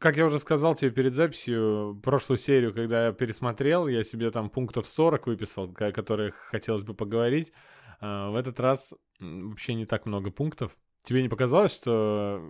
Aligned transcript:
как 0.00 0.16
я 0.16 0.24
уже 0.24 0.38
сказал 0.38 0.74
тебе 0.74 0.90
перед 0.90 1.14
записью, 1.14 2.00
прошлую 2.02 2.38
серию, 2.38 2.72
когда 2.72 3.06
я 3.06 3.12
пересмотрел, 3.12 3.86
я 3.86 4.02
себе 4.02 4.30
там 4.30 4.48
пунктов 4.48 4.86
40 4.86 5.26
выписал, 5.26 5.72
о 5.78 5.92
которых 5.92 6.34
хотелось 6.36 6.82
бы 6.82 6.94
поговорить. 6.94 7.52
А, 8.00 8.30
в 8.30 8.34
этот 8.34 8.58
раз 8.58 8.94
вообще 9.20 9.74
не 9.74 9.84
так 9.84 10.06
много 10.06 10.30
пунктов. 10.30 10.76
Тебе 11.02 11.22
не 11.22 11.28
показалось, 11.28 11.74
что... 11.74 12.42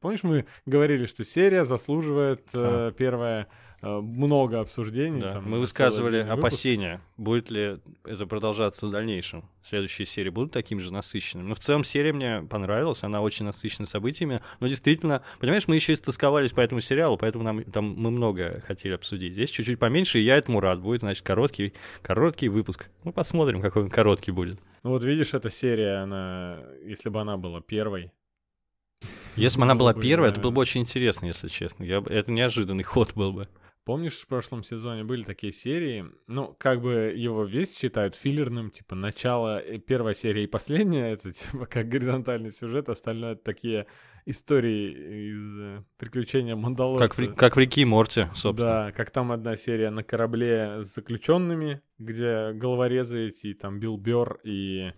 Помнишь, 0.00 0.24
мы 0.24 0.46
говорили, 0.66 1.06
что 1.06 1.24
серия 1.24 1.64
заслуживает 1.64 2.48
а. 2.52 2.90
первая 2.92 3.44
Э, 3.44 3.65
много 3.82 4.60
обсуждений. 4.60 5.20
Да. 5.20 5.32
Там, 5.34 5.50
Мы 5.50 5.58
высказывали 5.58 6.18
опасения, 6.18 7.00
будет 7.16 7.50
ли 7.50 7.78
это 8.04 8.26
продолжаться 8.26 8.86
в 8.86 8.90
дальнейшем. 8.90 9.48
Следующие 9.62 10.06
серии 10.06 10.30
будут 10.30 10.52
таким 10.52 10.80
же 10.80 10.92
насыщенными. 10.92 11.48
Но 11.48 11.54
в 11.54 11.58
целом 11.58 11.84
серия 11.84 12.12
мне 12.12 12.42
понравилась, 12.48 13.02
она 13.02 13.20
очень 13.20 13.44
насыщена 13.44 13.86
событиями. 13.86 14.40
Но 14.60 14.68
действительно, 14.68 15.22
понимаешь, 15.40 15.68
мы 15.68 15.74
еще 15.74 15.92
истосковались 15.92 16.52
по 16.52 16.60
этому 16.60 16.80
сериалу, 16.80 17.16
поэтому 17.16 17.44
нам 17.44 17.64
там 17.64 17.94
мы 17.96 18.10
много 18.10 18.62
хотели 18.66 18.94
обсудить. 18.94 19.34
Здесь 19.34 19.50
чуть-чуть 19.50 19.78
поменьше, 19.78 20.18
и 20.18 20.22
я 20.22 20.36
этому 20.36 20.60
рад. 20.60 20.80
Будет, 20.80 21.00
значит, 21.00 21.24
короткий, 21.24 21.74
короткий 22.02 22.48
выпуск. 22.48 22.88
Ну, 23.04 23.12
посмотрим, 23.12 23.60
какой 23.60 23.82
он 23.82 23.90
короткий 23.90 24.30
будет. 24.30 24.58
Ну 24.82 24.90
вот 24.90 25.02
видишь, 25.04 25.34
эта 25.34 25.50
серия, 25.50 26.02
она, 26.02 26.60
если 26.84 27.08
бы 27.08 27.20
она 27.20 27.36
была 27.36 27.60
первой, 27.60 28.12
если 29.36 29.58
бы 29.58 29.64
она 29.64 29.74
была 29.74 29.92
первой, 29.92 30.30
это 30.30 30.40
было 30.40 30.50
бы 30.50 30.62
очень 30.62 30.80
интересно, 30.80 31.26
если 31.26 31.48
честно. 31.48 31.84
Я, 31.84 32.02
это 32.06 32.30
неожиданный 32.30 32.84
ход 32.84 33.12
был 33.14 33.32
бы. 33.32 33.48
Помнишь, 33.86 34.14
в 34.14 34.26
прошлом 34.26 34.64
сезоне 34.64 35.04
были 35.04 35.22
такие 35.22 35.52
серии, 35.52 36.06
ну, 36.26 36.56
как 36.58 36.80
бы 36.80 37.14
его 37.14 37.44
весь 37.44 37.78
считают 37.78 38.16
филлерным, 38.16 38.72
типа, 38.72 38.96
начало, 38.96 39.60
э, 39.60 39.78
первая 39.78 40.12
серия 40.12 40.42
и 40.42 40.48
последняя, 40.48 41.12
это, 41.12 41.32
типа, 41.32 41.66
как 41.66 41.88
горизонтальный 41.88 42.50
сюжет, 42.50 42.88
остальное 42.88 43.34
это 43.34 43.44
такие 43.44 43.86
истории 44.24 44.90
из 44.90 45.60
э, 45.60 45.84
приключения 45.98 46.56
Мандалорца. 46.56 47.06
Как 47.06 47.16
в, 47.16 47.34
как 47.36 47.54
в 47.54 47.60
Реки 47.60 47.84
Морти, 47.84 48.26
собственно. 48.34 48.86
Да, 48.86 48.90
как 48.90 49.10
там 49.10 49.30
одна 49.30 49.54
серия 49.54 49.90
на 49.90 50.02
корабле 50.02 50.82
с 50.82 50.92
заключенными, 50.92 51.80
где 52.00 52.50
головорезы 52.54 53.28
эти, 53.28 53.54
там, 53.54 53.78
Билл 53.78 53.98
Бёрр 53.98 54.40
и... 54.42 54.90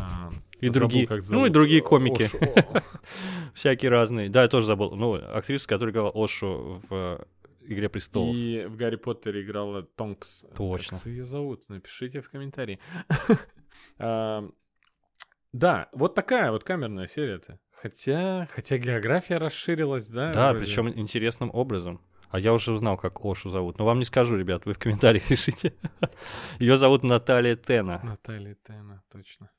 А, 0.00 0.30
и 0.60 0.70
другие, 0.70 1.06
ну 1.28 1.44
и 1.44 1.50
другие 1.50 1.82
комики. 1.82 2.30
Всякие 3.54 3.90
разные. 3.90 4.30
Да, 4.30 4.40
я 4.40 4.48
тоже 4.48 4.66
забыл. 4.66 4.96
Ну, 4.96 5.16
актриса, 5.16 5.68
которая 5.68 5.92
играла 5.92 6.10
Ошу 6.14 6.80
в 6.88 7.26
Игре 7.70 7.88
престолов. 7.88 8.34
И 8.34 8.64
в 8.66 8.76
Гарри 8.76 8.96
Поттере 8.96 9.42
играла 9.42 9.84
Тонкс. 9.84 10.44
Точно. 10.56 10.98
Как 10.98 11.06
ее 11.06 11.24
зовут? 11.24 11.68
Напишите 11.68 12.20
в 12.20 12.30
комментарии. 12.30 12.78
Да, 15.52 15.88
вот 15.92 16.14
такая 16.14 16.52
вот 16.52 16.62
камерная 16.62 17.08
серия-то. 17.08 17.58
Хотя, 17.72 18.46
хотя 18.52 18.78
география 18.78 19.36
расширилась, 19.38 20.06
да? 20.06 20.32
Да, 20.32 20.54
причем 20.54 20.88
интересным 20.90 21.50
образом. 21.52 22.00
А 22.28 22.38
я 22.38 22.52
уже 22.52 22.70
узнал, 22.70 22.96
как 22.96 23.24
Ошу 23.24 23.50
зовут. 23.50 23.78
Но 23.78 23.84
вам 23.84 23.98
не 23.98 24.04
скажу, 24.04 24.36
ребят, 24.36 24.64
вы 24.64 24.74
в 24.74 24.78
комментариях 24.78 25.26
пишите. 25.26 25.74
Ее 26.60 26.76
зовут 26.76 27.02
Наталья 27.02 27.56
Тена. 27.56 28.00
Наталья 28.04 28.56
Тена, 28.64 29.02
точно. 29.10 29.50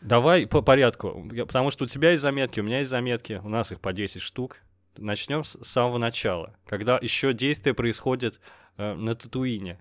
Давай 0.00 0.48
по 0.48 0.62
порядку, 0.62 1.28
потому 1.46 1.70
что 1.70 1.84
у 1.84 1.86
тебя 1.86 2.10
есть 2.10 2.22
заметки, 2.22 2.58
у 2.58 2.64
меня 2.64 2.78
есть 2.78 2.90
заметки, 2.90 3.40
у 3.44 3.48
нас 3.48 3.70
их 3.70 3.80
по 3.80 3.92
10 3.92 4.20
штук. 4.20 4.56
Начнем 5.00 5.44
с 5.44 5.56
самого 5.62 5.96
начала, 5.96 6.54
когда 6.66 6.98
еще 7.00 7.32
действие 7.32 7.72
происходит 7.72 8.38
э, 8.76 8.92
на 8.92 9.14
Татуине. 9.14 9.80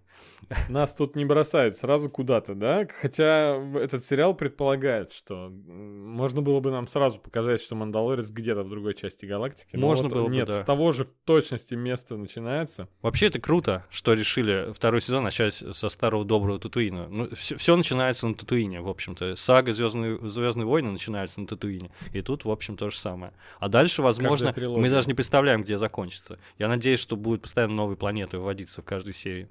Нас 0.70 0.94
тут 0.94 1.16
не 1.16 1.26
бросают 1.26 1.78
сразу 1.78 2.10
куда-то, 2.10 2.56
да? 2.56 2.88
Хотя 2.88 3.56
этот 3.76 4.04
сериал 4.06 4.34
предполагает, 4.34 5.12
что 5.12 5.50
можно 5.50 6.42
было 6.42 6.60
бы 6.60 6.72
нам 6.72 6.88
сразу 6.88 7.20
показать, 7.20 7.62
что 7.62 7.76
Мандалорец 7.76 8.30
где-то 8.30 8.64
в 8.64 8.70
другой 8.70 8.96
части 8.96 9.26
галактики. 9.26 9.76
Можно 9.76 10.10
вот 10.10 10.14
было 10.14 10.30
нет, 10.30 10.48
бы, 10.48 10.54
да. 10.54 10.64
с 10.64 10.66
того 10.66 10.92
же 10.92 11.06
в 11.06 11.14
точности 11.26 11.76
места 11.76 12.18
начинается. 12.18 12.88
Вообще 13.02 13.28
это 13.28 13.40
круто, 13.40 13.86
что 13.90 14.14
решили 14.14 14.72
второй 14.74 15.02
сезон 15.02 15.24
начать 15.24 15.54
со 15.54 15.90
старого 15.90 16.26
доброго 16.26 16.60
Татуина. 16.60 17.08
Ну, 17.08 17.30
все, 17.36 17.56
все 17.58 17.76
начинается 17.76 18.28
на 18.28 18.34
Татуине, 18.34 18.82
в 18.82 18.90
общем-то. 18.90 19.36
Сага 19.36 19.72
Звездные, 19.74 20.18
Звездные 20.30 20.66
войны 20.66 20.92
начинается 20.92 21.42
на 21.42 21.48
Татуине. 21.48 21.92
И 22.14 22.22
тут, 22.22 22.46
в 22.46 22.52
общем, 22.52 22.78
то 22.78 22.90
же 22.90 22.98
самое. 22.98 23.34
А 23.60 23.70
дальше, 23.70 24.02
возможно, 24.02 24.54
мы 24.56 24.90
даже 24.90 25.08
не 25.08 25.14
представляем, 25.14 25.62
где 25.64 25.78
закончится. 25.78 26.40
Я 26.58 26.68
надеюсь, 26.68 27.00
что 27.00 27.16
будут 27.16 27.42
постоянно 27.44 27.76
новые 27.76 27.98
планеты 27.98 28.38
выводиться 28.38 28.82
в 28.82 28.86
каждой 28.86 29.14
серии. 29.14 29.50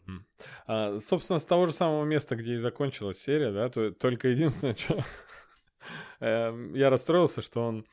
А, 0.68 0.98
собственно, 1.00 1.38
с 1.38 1.44
того 1.44 1.64
же 1.64 1.72
самого 1.72 2.04
места, 2.04 2.36
где 2.36 2.54
и 2.54 2.58
закончилась 2.58 3.18
серия, 3.18 3.50
да, 3.50 3.70
то 3.70 3.90
только 3.90 4.28
единственное, 4.28 4.74
что 4.78 5.02
эм, 6.20 6.74
я 6.74 6.90
расстроился, 6.90 7.40
что 7.40 7.66
он 7.66 7.86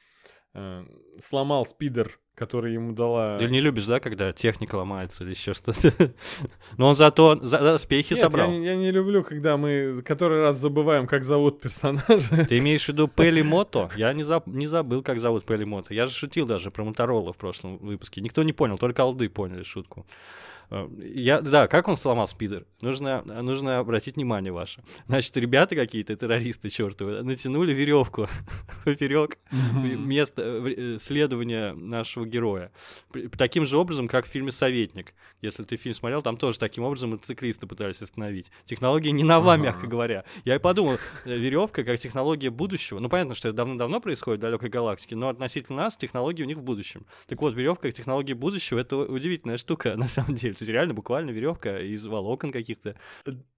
э, 0.54 0.84
сломал 1.26 1.66
спидер, 1.66 2.20
который 2.36 2.74
ему 2.74 2.92
дала... 2.92 3.38
Ты 3.38 3.48
не 3.48 3.62
любишь, 3.62 3.86
да, 3.86 4.02
когда 4.02 4.34
техника 4.34 4.76
ломается 4.76 5.24
или 5.24 5.32
еще 5.32 5.54
что-то? 5.54 6.14
Но 6.78 6.90
он 6.90 6.96
зато 6.96 7.40
за 7.48 7.78
Нет, 7.90 8.20
собрал. 8.20 8.52
Я, 8.52 8.72
я 8.72 8.76
не 8.76 8.92
люблю, 8.92 9.24
когда 9.24 9.56
мы 9.56 10.02
который 10.04 10.42
раз 10.42 10.58
забываем, 10.58 11.08
как 11.08 11.24
зовут 11.24 11.62
персонажа. 11.62 12.46
Ты 12.46 12.58
имеешь 12.60 12.84
в 12.84 12.90
виду 12.90 13.08
Пелли 13.08 13.42
Мото? 13.42 13.90
Я 13.96 14.12
не, 14.12 14.26
не 14.48 14.68
забыл, 14.68 15.02
как 15.02 15.20
зовут 15.20 15.46
Пелли 15.46 15.64
Мото. 15.64 15.94
Я 15.94 16.08
же 16.08 16.14
шутил 16.14 16.46
даже 16.46 16.72
про 16.72 16.84
Моторола 16.84 17.32
в 17.32 17.38
прошлом 17.38 17.78
выпуске. 17.78 18.20
Никто 18.20 18.44
не 18.44 18.52
понял, 18.52 18.78
только 18.78 19.02
алды 19.04 19.30
поняли 19.30 19.64
шутку. 19.64 20.06
Э, 20.70 20.88
я, 21.00 21.42
да, 21.42 21.68
как 21.68 21.88
он 21.88 21.98
сломал 21.98 22.28
спидер? 22.28 22.66
Нужно, 22.82 23.24
нужно 23.24 23.80
обратить 23.80 24.16
внимание 24.16 24.52
ваше. 24.52 24.84
Значит, 25.08 25.36
ребята 25.38 25.76
какие-то, 25.76 26.16
террористы 26.16 26.70
чертовы, 26.70 27.24
натянули 27.24 27.74
веревку 27.74 28.28
поперек 28.86 29.38
места 29.52 30.42
э, 30.44 30.98
следования 31.00 31.74
нашего 31.74 32.26
героя. 32.26 32.72
Таким 33.38 33.66
же 33.66 33.78
образом, 33.78 34.08
как 34.08 34.26
в 34.26 34.30
фильме 34.30 34.52
«Советник». 34.52 35.14
Если 35.42 35.64
ты 35.64 35.78
фильм 35.78 35.96
смотрел, 35.96 36.22
там 36.22 36.38
тоже 36.38 36.60
таким 36.60 36.84
образом 36.84 37.12
мотоциклисты 37.12 37.68
пытались 37.68 38.02
остановить. 38.02 38.52
Технология 38.66 39.12
не 39.12 39.24
нова, 39.24 39.58
мягко 39.58 39.88
говоря. 39.88 40.26
Я 40.44 40.56
и 40.56 40.60
подумал, 40.60 40.98
э, 41.26 41.38
веревка 41.38 41.84
как 41.84 42.00
технология 42.00 42.50
будущего. 42.50 43.00
Ну, 43.00 43.10
понятно, 43.10 43.36
что 43.36 43.50
это 43.50 43.58
давно-давно 43.58 44.00
происходит 44.02 44.40
в 44.40 44.42
далекой 44.42 44.70
галактике, 44.70 45.16
но 45.16 45.30
относительно 45.30 45.84
нас 45.84 45.98
технологии 45.98 46.44
у 46.44 46.48
них 46.48 46.58
в 46.58 46.64
будущем. 46.64 47.06
Так 47.28 47.42
вот, 47.42 47.56
веревка 47.56 47.86
как 47.86 47.94
технология 47.94 48.34
будущего— 48.34 48.80
это 48.80 48.98
удивительная 48.98 49.58
штука, 49.58 49.96
на 49.98 50.08
самом 50.08 50.36
деле. 50.36 50.55
То 50.56 50.64
есть 50.64 50.72
реально 50.72 50.94
буквально 50.94 51.32
веревка 51.32 51.80
из 51.80 52.06
волокон 52.06 52.52
каких-то. 52.52 52.96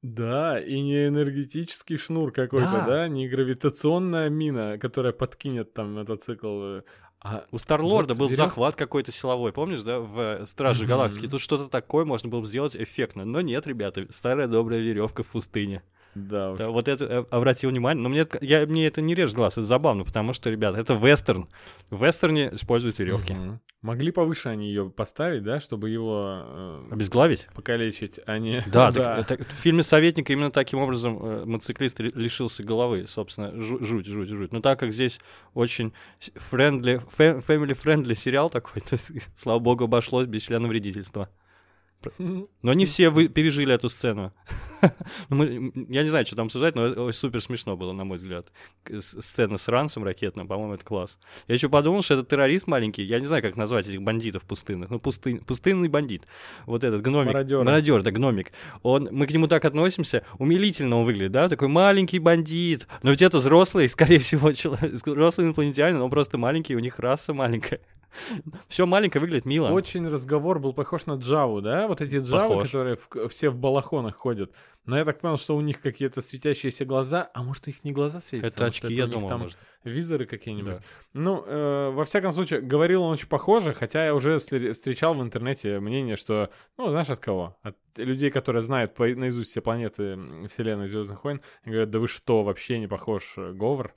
Да, 0.02 0.60
и 0.60 0.82
не 0.82 1.08
энергетический 1.08 1.98
шнур 1.98 2.32
какой-то, 2.32 2.72
да, 2.72 2.88
да? 2.88 3.08
не 3.08 3.28
гравитационная 3.28 4.30
мина, 4.30 4.78
которая 4.78 5.14
подкинет 5.14 5.74
там 5.74 5.94
мотоцикл. 5.94 6.80
А 7.20 7.46
у 7.52 7.58
Старлорда 7.58 8.14
вот 8.14 8.20
был 8.20 8.28
верев... 8.28 8.38
захват 8.38 8.76
какой-то 8.76 9.12
силовой, 9.12 9.52
помнишь, 9.52 9.82
да, 9.82 10.00
в 10.00 10.46
Страже 10.46 10.86
mm-hmm. 10.86 10.88
Галактики. 10.88 11.28
Тут 11.28 11.42
что-то 11.42 11.68
такое 11.68 12.06
можно 12.06 12.30
было 12.30 12.42
бы 12.42 12.46
сделать 12.46 12.76
эффектно. 12.76 13.26
Но 13.26 13.42
нет, 13.42 13.66
ребята, 13.66 14.06
старая 14.12 14.48
добрая 14.48 14.80
веревка 14.80 15.24
в 15.24 15.32
пустыне. 15.32 15.84
Да, 16.18 16.52
уж. 16.52 16.58
да 16.58 16.70
вот 16.70 16.88
это 16.88 17.06
э, 17.06 17.26
обратил 17.30 17.70
внимание. 17.70 18.02
Но 18.02 18.10
мне, 18.10 18.26
я, 18.42 18.66
мне 18.66 18.88
это 18.88 19.02
не 19.02 19.14
режет 19.14 19.36
глаз, 19.36 19.54
это 19.54 19.64
забавно, 19.64 20.04
потому 20.04 20.34
что, 20.34 20.50
ребят, 20.50 20.76
это 20.76 20.94
вестерн. 20.94 21.48
В 21.90 22.04
вестерне 22.04 22.50
используют 22.52 22.98
веревки. 23.00 23.34
Угу. 23.34 23.60
Могли 23.82 24.12
повыше 24.12 24.50
они 24.50 24.68
ее 24.68 24.90
поставить, 24.90 25.44
да, 25.44 25.60
чтобы 25.60 25.90
его... 25.90 26.42
Э, 26.44 26.88
Обезглавить? 26.92 27.48
Покалечить, 27.54 28.20
а 28.26 28.40
не... 28.40 28.64
Да, 28.68 28.92
да. 28.92 29.24
Так, 29.24 29.28
так, 29.40 29.48
в 29.48 29.52
фильме 29.52 29.84
«Советник» 29.84 30.30
именно 30.30 30.52
таким 30.52 30.80
образом 30.80 31.24
э, 31.24 31.46
мотоциклист 31.46 32.00
лишился 32.00 32.64
головы, 32.64 33.06
собственно, 33.08 33.52
жуть, 33.56 34.06
жуть, 34.06 34.30
жуть. 34.30 34.52
Но 34.52 34.62
так 34.62 34.80
как 34.80 34.92
здесь 34.92 35.20
очень 35.54 35.94
friendly, 36.20 37.02
family-friendly 37.08 38.16
сериал 38.16 38.50
такой, 38.50 38.82
то, 38.90 38.98
слава 39.36 39.60
богу, 39.60 39.84
обошлось 39.84 40.26
без 40.26 40.44
члена 40.44 40.68
вредительства. 40.68 41.30
Но 42.18 42.74
не 42.74 42.86
все 42.86 43.10
вы 43.10 43.28
пережили 43.28 43.74
эту 43.74 43.90
сцену. 43.90 44.34
Ну, 45.30 45.38
мы, 45.38 45.72
я 45.90 46.04
не 46.04 46.10
знаю, 46.10 46.26
что 46.28 46.36
там 46.36 46.46
обсуждать, 46.46 46.76
но 46.76 47.12
супер 47.12 47.42
смешно 47.42 47.76
было, 47.76 47.94
на 47.94 48.04
мой 48.04 48.18
взгляд. 48.18 48.52
Сцена 49.00 49.58
с 49.58 49.68
ранцем 49.68 50.04
ракетным, 50.04 50.48
по-моему, 50.48 50.76
это 50.76 50.86
класс. 50.86 51.18
Я 51.48 51.56
еще 51.56 51.68
подумал, 51.68 52.04
что 52.04 52.14
это 52.14 52.24
террорист 52.24 52.68
маленький. 52.68 53.02
Я 53.02 53.20
не 53.20 53.26
знаю, 53.26 53.42
как 53.42 53.56
назвать 53.56 53.88
этих 53.88 54.04
бандитов 54.04 54.44
пустынных. 54.44 54.92
Ну, 54.92 55.00
пустын, 55.00 55.40
пустынный 55.40 55.90
бандит. 55.90 56.28
Вот 56.68 56.84
этот 56.84 57.02
гномик. 57.02 57.34
Мародер. 57.34 57.64
Мародер, 57.64 58.04
да, 58.04 58.12
гномик. 58.12 58.52
Он, 58.84 59.10
мы 59.12 59.26
к 59.26 59.32
нему 59.32 59.48
так 59.48 59.66
относимся. 59.66 60.24
Умилительно 60.38 60.98
он 60.98 61.06
выглядит, 61.06 61.32
да? 61.32 61.50
Такой 61.50 61.70
маленький 61.70 62.20
бандит. 62.20 62.88
Но 63.02 63.10
ведь 63.10 63.24
это 63.24 63.40
взрослый, 63.40 63.90
скорее 63.90 64.20
всего, 64.20 64.52
человек, 64.54 64.94
взрослый 64.94 65.48
инопланетянин, 65.48 66.00
он 66.00 66.12
просто 66.12 66.38
маленький, 66.38 66.76
у 66.76 66.80
них 66.80 67.00
раса 67.00 67.34
маленькая. 67.34 67.80
Все 68.68 68.86
маленькое 68.86 69.22
выглядит 69.22 69.46
мило. 69.46 69.70
Очень 69.70 70.08
разговор 70.08 70.60
был 70.60 70.74
похож 70.74 71.06
на 71.06 71.14
Джаву, 71.14 71.62
да? 71.62 71.88
Вот 71.88 72.02
эти 72.02 72.18
Джавы, 72.18 72.64
которые 72.64 72.98
в, 72.98 73.30
все 73.30 73.50
в 73.50 73.56
балахонах 73.56 74.16
ходят. 74.16 74.52
Но 74.88 74.98
я 74.98 75.04
так 75.04 75.20
понял, 75.20 75.38
что 75.38 75.56
у 75.56 75.62
них 75.62 75.82
какие-то 75.82 76.22
светящиеся 76.22 76.86
глаза, 76.86 77.30
а 77.34 77.44
может 77.44 77.68
их 77.68 77.84
не 77.84 77.92
глаза 77.92 78.22
светятся? 78.22 78.58
Это 78.58 78.66
очки, 78.68 78.86
это 78.86 78.94
я 78.94 79.06
думаю, 79.06 79.28
там 79.28 79.42
может. 79.42 79.58
визоры 79.84 80.26
какие-нибудь. 80.26 80.76
Да. 80.76 80.82
Ну, 81.14 81.44
э, 81.46 81.92
во 81.92 82.06
всяком 82.06 82.32
случае, 82.32 82.62
говорил 82.62 83.04
он 83.04 83.12
очень 83.12 83.28
похоже, 83.28 83.74
хотя 83.74 84.06
я 84.06 84.16
уже 84.16 84.38
встречал 84.40 85.14
в 85.14 85.22
интернете 85.22 85.82
мнение, 85.82 86.16
что, 86.16 86.52
ну, 86.78 86.88
знаешь, 86.88 87.10
от 87.10 87.20
кого? 87.20 87.58
От 87.64 87.76
людей, 87.98 88.32
которые 88.32 88.62
знают 88.62 88.94
по, 88.94 89.06
наизусть 89.06 89.52
все 89.52 89.60
планеты 89.60 90.18
Вселенной 90.48 90.88
Звездных 90.88 91.22
войн, 91.26 91.42
говорят, 91.66 91.90
да 91.90 92.00
вы 92.00 92.08
что, 92.08 92.44
вообще 92.44 92.80
не 92.80 92.88
похож 92.88 93.34
э, 93.36 93.52
Говор. 93.52 93.94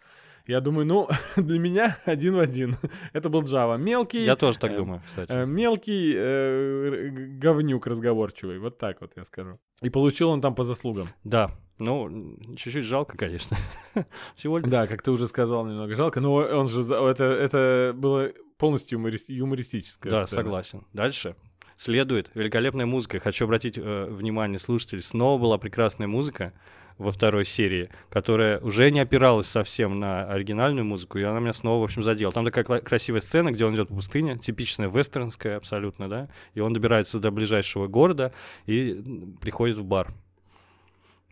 Я 0.51 0.61
думаю, 0.61 0.85
ну, 0.85 1.09
для 1.37 1.61
меня 1.61 1.97
один 2.05 2.35
в 2.35 2.41
один. 2.41 2.77
Это 3.13 3.29
был 3.29 3.43
Java. 3.43 3.79
Мелкий... 3.79 4.25
Я 4.25 4.35
тоже 4.35 4.59
так 4.59 4.73
э, 4.73 4.77
думаю, 4.77 5.01
кстати. 5.07 5.31
э, 5.31 5.47
Мелкий 5.47 6.13
э, 6.17 7.09
говнюк 7.39 7.87
разговорчивый. 7.87 8.59
Вот 8.59 8.77
так 8.79 9.01
вот 9.01 9.13
я 9.17 9.25
скажу. 9.25 9.61
И 9.81 9.91
получил 9.91 10.31
он 10.31 10.41
там 10.41 10.57
по 10.57 10.65
заслугам. 10.65 11.09
Да, 11.23 11.53
ну, 11.79 12.37
чуть-чуть 12.57 12.85
жалко, 12.85 13.17
конечно. 13.17 13.57
Всего 14.35 14.59
лишь... 14.59 14.69
Да, 14.69 14.89
как 14.89 15.03
ты 15.03 15.13
уже 15.13 15.29
сказал, 15.29 15.65
немного 15.67 15.95
жалко. 15.95 16.21
Но 16.21 16.35
он 16.35 16.67
же... 16.67 16.83
Это, 16.83 17.25
это 17.25 17.93
было 17.95 18.33
полностью 18.59 18.99
юморист- 18.99 19.29
юмористическое. 19.29 20.11
Да, 20.11 20.27
согласен. 20.27 20.85
Дальше. 20.93 21.37
Следует 21.81 22.31
великолепная 22.35 22.85
музыка. 22.85 23.21
Хочу 23.21 23.47
обратить 23.47 23.79
э, 23.79 24.07
внимание 24.11 24.59
слушателей. 24.59 25.01
Снова 25.01 25.41
была 25.41 25.57
прекрасная 25.57 26.07
музыка 26.07 26.53
во 26.99 27.11
второй 27.11 27.47
серии, 27.47 27.89
которая 28.11 28.61
уже 28.61 28.91
не 28.91 29.01
опиралась 29.01 29.47
совсем 29.47 29.99
на 29.99 30.31
оригинальную 30.31 30.85
музыку, 30.85 31.17
и 31.17 31.23
она 31.23 31.41
меня 31.41 31.55
снова, 31.55 31.81
в 31.81 31.85
общем, 31.85 32.03
задела. 32.03 32.33
Там 32.33 32.45
такая 32.45 32.83
красивая 32.83 33.21
сцена, 33.21 33.51
где 33.51 33.65
он 33.65 33.75
идет 33.75 33.89
по 33.89 33.95
пустыне, 33.95 34.37
типичная 34.37 34.91
вестернская 34.91 35.57
абсолютно, 35.57 36.07
да, 36.11 36.29
и 36.53 36.61
он 36.61 36.75
добирается 36.75 37.19
до 37.19 37.31
ближайшего 37.31 37.87
города 37.87 38.35
и 38.67 39.03
приходит 39.41 39.79
в 39.79 39.85
бар. 39.85 40.13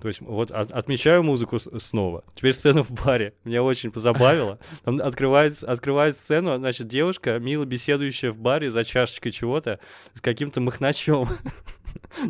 То 0.00 0.08
есть 0.08 0.20
вот 0.20 0.50
от- 0.50 0.70
отмечаю 0.70 1.22
музыку 1.22 1.58
снова. 1.58 2.24
Теперь 2.34 2.52
сцена 2.52 2.82
в 2.84 2.90
баре. 2.92 3.34
Меня 3.44 3.62
очень 3.62 3.90
позабавило. 3.90 4.58
Там 4.84 5.00
открывает, 5.00 5.62
открывает 5.64 6.16
сцену, 6.16 6.56
значит, 6.56 6.86
девушка, 6.86 7.38
мило 7.38 7.64
беседующая 7.64 8.30
в 8.30 8.38
баре 8.38 8.70
за 8.70 8.84
чашечкой 8.84 9.32
чего-то 9.32 9.80
с 10.14 10.20
каким-то 10.20 10.60
махначом. 10.60 11.28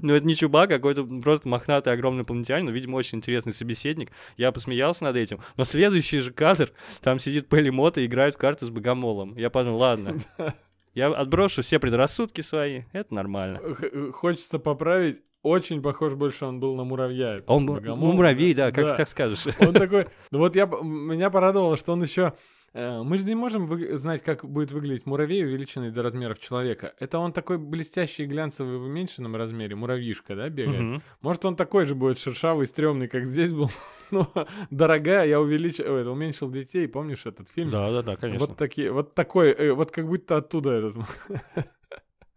Ну, 0.03 0.15
это 0.15 0.27
не 0.27 0.35
чубак, 0.35 0.71
а 0.71 0.77
какой-то 0.77 1.05
просто 1.05 1.49
мохнатый 1.49 1.93
огромный 1.93 2.21
инопланетянин, 2.21 2.67
но, 2.67 2.71
видимо, 2.71 2.97
очень 2.97 3.19
интересный 3.19 3.53
собеседник. 3.53 4.11
Я 4.37 4.51
посмеялся 4.53 5.05
над 5.05 5.17
этим. 5.17 5.41
Но 5.57 5.65
следующий 5.65 6.21
же 6.21 6.33
кадр, 6.33 6.73
там 7.03 7.19
сидит 7.19 7.49
Пелли 7.49 7.71
Мота 7.71 8.01
и 8.01 8.07
играет 8.07 8.35
в 8.35 8.39
карты 8.39 8.65
с 8.67 8.71
Богомолом. 8.71 9.37
Я 9.37 9.51
подумал, 9.51 9.79
ладно, 9.79 10.17
я 10.99 11.09
отброшу 11.09 11.63
все 11.63 11.79
предрассудки 11.79 12.41
свои, 12.43 12.83
это 12.93 13.15
нормально. 13.15 13.59
Х- 13.75 14.13
Хочется 14.13 14.59
поправить. 14.59 15.23
Очень 15.43 15.81
похож 15.83 16.15
больше 16.15 16.45
он 16.45 16.59
был 16.59 16.75
на 16.75 16.83
муравья. 16.85 17.41
Он, 17.47 17.65
ну, 17.65 17.95
муравей, 18.13 18.55
да, 18.55 18.73
как 18.73 18.85
так 18.97 19.09
скажешь. 19.09 19.47
Он 19.61 19.73
такой, 19.73 20.07
ну 20.33 20.39
вот 20.39 20.57
я, 20.57 20.67
меня 20.67 21.31
порадовало, 21.31 21.77
что 21.77 21.93
он 21.93 22.03
еще... 22.03 22.33
э, 22.73 23.03
Мы 23.03 23.19
же 23.19 23.25
не 23.25 23.35
можем 23.35 23.97
знать, 23.97 24.23
как 24.23 24.45
будет 24.45 24.73
выглядеть 24.73 25.07
муравей, 25.07 25.45
увеличенный 25.45 25.91
до 25.91 26.03
размеров 26.03 26.39
человека. 26.39 26.95
Это 26.99 27.19
он 27.19 27.33
такой 27.33 27.59
блестящий, 27.59 28.27
глянцевый 28.27 28.79
в 28.79 28.83
уменьшенном 28.85 29.37
размере, 29.37 29.75
муравьишка, 29.77 30.35
да, 30.37 30.49
бегает? 30.49 30.81
Мгм. 30.81 31.03
Может, 31.21 31.45
он 31.45 31.57
такой 31.57 31.87
же 31.87 31.95
будет 31.95 32.19
шершавый, 32.19 32.67
стрёмный, 32.67 33.09
как 33.09 33.27
здесь 33.27 33.53
был. 33.53 33.71
Ну, 34.11 34.27
дорогая, 34.71 35.27
я 35.27 35.39
увеличил, 35.39 35.85
ой, 35.93 36.11
уменьшил 36.11 36.51
детей, 36.51 36.89
помнишь 36.89 37.27
этот 37.27 37.51
фильм? 37.51 37.69
Да, 37.69 37.91
да, 37.91 38.03
да, 38.03 38.17
конечно. 38.17 38.47
Вот 38.47 38.57
такие, 38.57 38.91
вот 38.91 39.15
такой, 39.15 39.51
э, 39.51 39.73
вот 39.73 39.91
как 39.91 40.07
будто 40.07 40.39
оттуда 40.39 40.71
этот, 40.73 40.97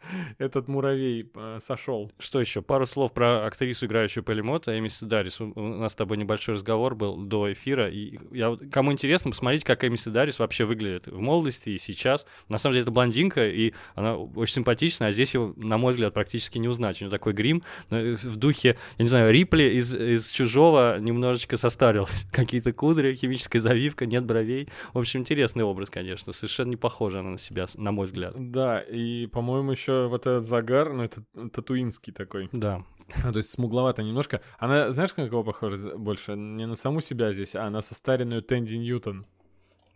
этот 0.38 0.68
муравей 0.68 1.30
э, 1.33 1.59
сошел. 1.65 2.12
Что 2.19 2.39
еще? 2.39 2.62
Пару 2.62 2.86
слов 2.86 3.13
про 3.13 3.45
актрису, 3.45 3.86
играющую 3.86 4.24
Полимота, 4.24 4.77
Эми 4.77 4.88
Сидарис. 4.88 5.39
У 5.42 5.59
нас 5.59 5.94
с 5.94 5.95
тобой 5.95 6.18
небольшой 6.18 6.56
разговор 6.56 6.95
был 6.95 7.18
до 7.18 7.51
эфира. 7.51 7.89
И 7.89 8.19
я, 8.31 8.57
кому 8.71 8.92
интересно, 8.92 9.31
посмотрите, 9.31 9.65
как 9.65 9.83
Эми 9.83 9.95
Сидарис 9.95 10.39
вообще 10.39 10.65
выглядит 10.65 11.07
в 11.07 11.19
молодости 11.19 11.69
и 11.69 11.77
сейчас. 11.77 12.25
На 12.50 12.57
самом 12.57 12.74
деле, 12.74 12.83
это 12.83 12.92
блондинка, 12.92 13.48
и 13.48 13.74
она 13.95 14.18
очень 14.18 14.56
симпатичная, 14.56 15.09
а 15.09 15.12
здесь 15.12 15.33
его, 15.33 15.53
на 15.56 15.77
мой 15.77 15.92
взгляд, 15.92 16.13
практически 16.13 16.57
не 16.57 16.68
узнать. 16.68 17.01
У 17.01 17.06
нее 17.06 17.12
такой 17.12 17.33
грим 17.33 17.63
э, 17.89 18.15
в 18.15 18.36
духе, 18.38 18.77
я 18.98 19.03
не 19.03 19.09
знаю, 19.09 19.31
Рипли 19.31 19.63
из, 19.63 19.94
из 19.94 20.30
«Чужого» 20.30 21.00
немножечко 21.00 21.57
состарилась. 21.57 22.25
Какие-то 22.31 22.74
кудри, 22.74 23.15
химическая 23.15 23.62
завивка, 23.62 24.06
нет 24.06 24.25
бровей. 24.25 24.69
В 24.94 25.00
общем, 25.00 25.21
интересный 25.21 25.63
образ, 25.63 25.89
конечно. 25.89 26.33
Совершенно 26.33 26.69
не 26.69 26.75
похожа 26.75 27.19
она 27.19 27.31
на 27.31 27.38
себя, 27.38 27.65
на 27.75 27.92
мой 27.92 28.06
взгляд. 28.06 28.33
Да, 28.38 28.80
и, 28.80 29.27
по-моему, 29.27 29.71
еще 29.71 29.90
вот 30.09 30.21
этот 30.27 30.47
загар, 30.47 30.93
ну, 30.93 31.03
это 31.03 31.23
татуинский 31.51 32.13
такой. 32.13 32.49
Да. 32.51 32.83
А, 33.23 33.31
то 33.31 33.38
есть 33.38 33.49
смугловато 33.49 34.03
немножко. 34.03 34.41
Она, 34.57 34.91
знаешь, 34.93 35.15
на 35.17 35.27
кого 35.29 35.43
похожа 35.43 35.97
больше? 35.97 36.35
Не 36.35 36.65
на 36.65 36.75
саму 36.75 37.01
себя 37.01 37.31
здесь, 37.33 37.55
а 37.55 37.69
на 37.69 37.81
состаренную 37.81 38.41
Тэнди 38.41 38.75
Ньютон. 38.75 39.25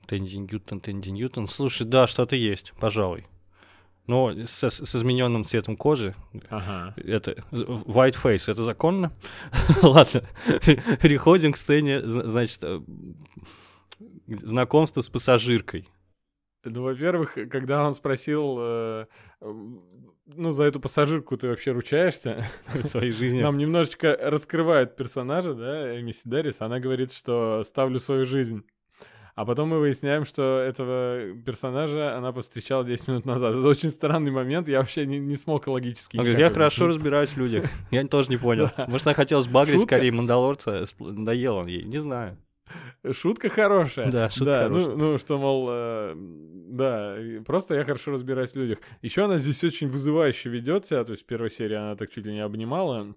Тенди 0.07 0.35
Ньютон, 0.35 0.81
Тенди 0.81 1.09
Ньютон. 1.09 1.47
Слушай, 1.47 1.87
да, 1.87 2.07
что-то 2.07 2.35
есть, 2.35 2.73
пожалуй. 2.79 3.25
Но 4.07 4.31
с, 4.31 4.63
с 4.69 4.95
измененным 4.95 5.45
цветом 5.45 5.75
кожи, 5.75 6.13
Ага. 6.49 6.93
это 6.97 7.43
white 7.51 8.15
face, 8.21 8.51
это 8.51 8.63
законно? 8.63 9.11
Ладно, 9.81 10.21
переходим 11.01 11.53
к 11.53 11.57
сцене, 11.57 12.01
зна- 12.01 12.27
значит, 12.27 12.59
э, 12.61 12.81
знакомство 14.27 15.01
с 15.01 15.09
пассажиркой. 15.09 15.89
Ну, 16.69 16.83
во-первых, 16.83 17.37
когда 17.49 17.85
он 17.85 17.93
спросил, 17.93 18.57
э, 18.59 19.05
ну, 19.41 20.51
за 20.51 20.63
эту 20.63 20.79
пассажирку 20.79 21.37
ты 21.37 21.47
вообще 21.47 21.71
ручаешься? 21.71 22.45
в 22.73 22.85
своей 22.85 23.11
жизни. 23.11 23.41
Нам 23.41 23.57
немножечко 23.57 24.17
раскрывают 24.19 24.95
персонажа, 24.95 25.53
да, 25.53 25.99
Эми 25.99 26.11
Сидарис. 26.11 26.57
Она 26.59 26.79
говорит, 26.79 27.13
что 27.13 27.63
ставлю 27.63 27.99
свою 27.99 28.25
жизнь. 28.25 28.63
А 29.35 29.45
потом 29.45 29.67
мы 29.67 29.79
выясняем, 29.79 30.23
что 30.23 30.59
этого 30.59 31.33
персонажа 31.45 32.15
она 32.15 32.31
повстречала 32.31 32.85
10 32.85 33.07
минут 33.09 33.25
назад. 33.25 33.53
Это 33.53 33.67
очень 33.67 33.89
странный 33.89 34.31
момент, 34.31 34.69
я 34.69 34.79
вообще 34.79 35.05
не, 35.05 35.19
не 35.19 35.35
смог 35.35 35.67
логически 35.67 36.15
говорит, 36.15 36.39
я 36.39 36.49
хорошо 36.49 36.87
разбираюсь 36.87 37.31
в 37.31 37.37
людях. 37.37 37.69
Я 37.91 38.07
тоже 38.07 38.29
не 38.29 38.37
понял. 38.37 38.71
Может, 38.87 39.07
она 39.07 39.13
хотела 39.13 39.41
сбагрить 39.41 39.81
скорее 39.81 40.13
Мандалорца, 40.13 40.85
надоел 40.99 41.57
он 41.57 41.67
ей, 41.67 41.83
не 41.83 41.97
знаю. 41.97 42.37
Шутка 43.11 43.49
хорошая. 43.49 44.11
Да, 44.11 44.29
шутка 44.29 44.45
да, 44.45 44.69
ну- 44.69 44.79
хорошая. 44.79 44.95
Ну, 44.95 45.17
что, 45.17 45.37
мол, 45.37 45.67
э, 45.69 46.13
да, 46.15 47.17
просто 47.45 47.75
я 47.75 47.83
хорошо 47.83 48.11
разбираюсь 48.11 48.51
в 48.51 48.55
людях. 48.55 48.79
Еще 49.01 49.25
она 49.25 49.37
здесь 49.37 49.63
очень 49.63 49.87
вызывающе 49.87 50.49
ведет 50.49 50.85
себя, 50.85 51.03
то 51.03 51.11
есть 51.11 51.23
в 51.23 51.25
первой 51.25 51.49
серии 51.49 51.75
она 51.75 51.95
так 51.95 52.11
чуть 52.11 52.25
ли 52.25 52.33
не 52.33 52.41
обнимала 52.41 53.15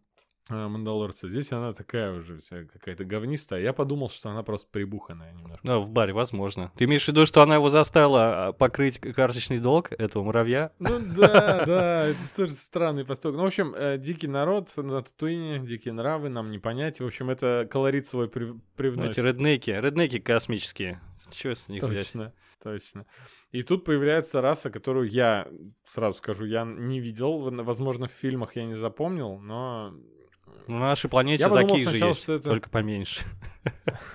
Мандалорца. 0.50 1.28
Здесь 1.28 1.52
она 1.52 1.72
такая 1.72 2.12
уже 2.12 2.38
вся 2.38 2.64
какая-то 2.64 3.04
говнистая. 3.04 3.60
Я 3.60 3.72
подумал, 3.72 4.08
что 4.08 4.30
она 4.30 4.42
просто 4.42 4.68
прибуханная 4.70 5.32
немножко. 5.32 5.66
Да, 5.66 5.78
в 5.78 5.90
баре, 5.90 6.12
возможно. 6.12 6.72
Ты 6.76 6.84
имеешь 6.84 7.04
в 7.04 7.08
виду, 7.08 7.26
что 7.26 7.42
она 7.42 7.56
его 7.56 7.70
заставила 7.70 8.48
а, 8.48 8.52
покрыть 8.52 8.98
карточный 8.98 9.58
долг 9.58 9.92
этого 9.92 10.22
муравья? 10.24 10.72
Ну 10.78 10.98
да, 11.16 11.64
да, 11.64 12.06
это 12.08 12.18
тоже 12.36 12.52
странный 12.54 13.04
поступок. 13.04 13.36
Ну, 13.36 13.42
в 13.44 13.46
общем, 13.46 13.74
э, 13.74 13.98
дикий 13.98 14.26
народ 14.28 14.70
на 14.76 15.02
Татуине, 15.02 15.58
дикие 15.60 15.92
нравы, 15.94 16.28
нам 16.28 16.50
не 16.50 16.58
понять. 16.58 17.00
В 17.00 17.06
общем, 17.06 17.30
это 17.30 17.68
колорит 17.70 18.06
свой 18.06 18.28
при- 18.28 18.44
Ну, 18.46 18.54
Эти 18.54 18.62
привносит. 18.76 19.18
реднеки, 19.18 19.70
реднеки 19.70 20.18
космические. 20.18 21.00
Чего 21.30 21.54
с 21.54 21.68
них 21.68 21.82
взять? 21.82 22.06
Точно, 22.06 22.32
точно. 22.62 23.06
И 23.50 23.62
тут 23.62 23.84
появляется 23.84 24.40
раса, 24.40 24.70
которую 24.70 25.08
я, 25.08 25.46
сразу 25.84 26.18
скажу, 26.18 26.44
я 26.44 26.64
не 26.64 27.00
видел. 27.00 27.50
Возможно, 27.64 28.06
в 28.06 28.12
фильмах 28.12 28.56
я 28.56 28.64
не 28.64 28.74
запомнил, 28.74 29.38
но... 29.38 29.94
На 30.68 30.78
нашей 30.80 31.08
планете 31.08 31.42
Я 31.44 31.48
такие 31.48 31.84
же 31.84 31.90
сначала, 31.90 32.08
есть, 32.10 32.22
что 32.22 32.34
это- 32.34 32.50
только 32.50 32.70
поменьше. 32.70 33.24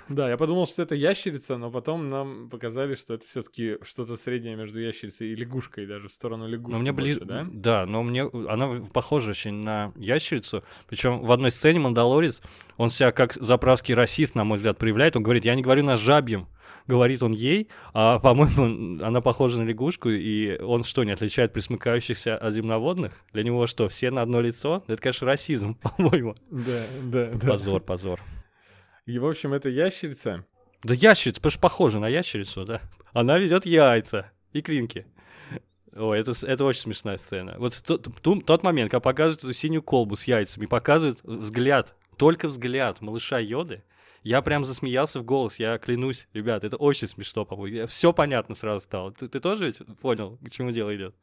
Да, 0.10 0.29
я 0.29 0.38
подумал, 0.38 0.65
что 0.65 0.81
это 0.81 0.95
ящерица, 0.95 1.57
но 1.57 1.69
потом 1.69 2.10
нам 2.10 2.50
показали, 2.50 2.95
что 2.95 3.13
это 3.13 3.25
все 3.25 3.43
таки 3.43 3.77
что-то 3.83 4.17
среднее 4.17 4.55
между 4.55 4.79
ящерицей 4.79 5.31
и 5.31 5.36
лягушкой, 5.36 5.86
даже 5.86 6.07
в 6.07 6.12
сторону 6.12 6.48
лягушки 6.48 6.72
Но 6.74 6.79
мне 6.79 6.91
ближе, 6.91 7.19
да? 7.22 7.45
да? 7.51 7.86
но 7.86 8.01
мне 8.01 8.24
она 8.24 8.81
похожа 8.93 9.31
очень 9.31 9.53
на 9.53 9.91
ящерицу. 9.95 10.63
Причем 10.88 11.22
в 11.22 11.31
одной 11.31 11.51
сцене 11.51 11.79
Мандалорец, 11.79 12.41
он 12.77 12.89
себя 12.89 13.12
как 13.12 13.33
заправский 13.33 13.93
расист, 13.93 14.33
на 14.33 14.43
мой 14.43 14.55
взгляд, 14.55 14.77
проявляет. 14.79 15.15
Он 15.15 15.22
говорит, 15.24 15.45
я 15.45 15.53
не 15.53 15.62
говорю 15.62 15.83
на 15.83 15.98
жабьем, 15.98 16.48
говорит 16.88 17.24
он 17.24 17.32
ей, 17.32 17.70
а, 17.93 18.20
по-моему, 18.20 19.03
она 19.03 19.22
похожа 19.22 19.62
на 19.62 19.67
лягушку, 19.67 20.10
и 20.10 20.60
он 20.62 20.84
что, 20.84 21.03
не 21.03 21.12
отличает 21.12 21.53
присмыкающихся 21.53 22.38
от 22.38 22.53
земноводных? 22.53 23.13
Для 23.34 23.43
него 23.43 23.67
что, 23.67 23.88
все 23.88 24.12
на 24.12 24.22
одно 24.22 24.41
лицо? 24.41 24.84
Это, 24.88 25.01
конечно, 25.01 25.27
расизм, 25.27 25.75
по-моему. 25.82 26.36
Да, 26.50 26.84
да, 27.03 27.32
да. 27.34 27.48
Позор, 27.48 27.82
позор. 27.82 28.22
И, 29.05 29.20
в 29.20 29.27
общем, 29.27 29.53
это 29.53 29.70
ящерица. 29.70 30.46
Да 30.84 30.93
ящерица, 30.93 31.39
потому 31.39 31.51
что 31.51 31.62
похожа 31.62 32.00
на 32.00 32.08
ящерицу, 32.08 32.65
да. 32.65 32.82
Она 33.13 33.38
ведет 33.38 33.65
яйца 33.65 34.32
и 34.51 34.62
клинки. 34.62 35.05
Ой, 35.96 36.20
это, 36.20 36.34
это 36.46 36.65
очень 36.65 36.82
смешная 36.82 37.17
сцена. 37.17 37.55
Вот 37.60 37.82
тот, 37.86 38.08
тот 38.46 38.63
момент, 38.63 38.89
когда 38.89 39.00
показывают 39.00 39.43
эту 39.43 39.53
синюю 39.53 39.84
колбу 39.84 40.15
с 40.15 40.24
яйцами, 40.25 40.65
показывают 40.65 41.20
взгляд, 41.24 41.96
только 42.17 42.48
взгляд 42.48 43.01
малыша 43.01 43.39
Йоды, 43.39 43.84
я 44.24 44.42
прям 44.42 44.63
засмеялся 44.63 45.20
в 45.20 45.24
голос, 45.24 45.60
я 45.60 45.77
клянусь, 45.77 46.27
ребят, 46.34 46.63
это 46.63 46.77
очень 46.77 47.08
смешно, 47.08 47.46
по-моему. 47.46 47.88
Все 47.88 48.13
понятно 48.13 48.56
сразу 48.56 48.82
стало. 48.82 49.12
Ты, 49.12 49.27
ты 49.27 49.39
тоже 49.39 49.65
ведь 49.65 49.82
понял, 50.01 50.38
к 50.44 50.50
чему 50.50 50.72
дело 50.72 50.96
идет? 50.96 51.15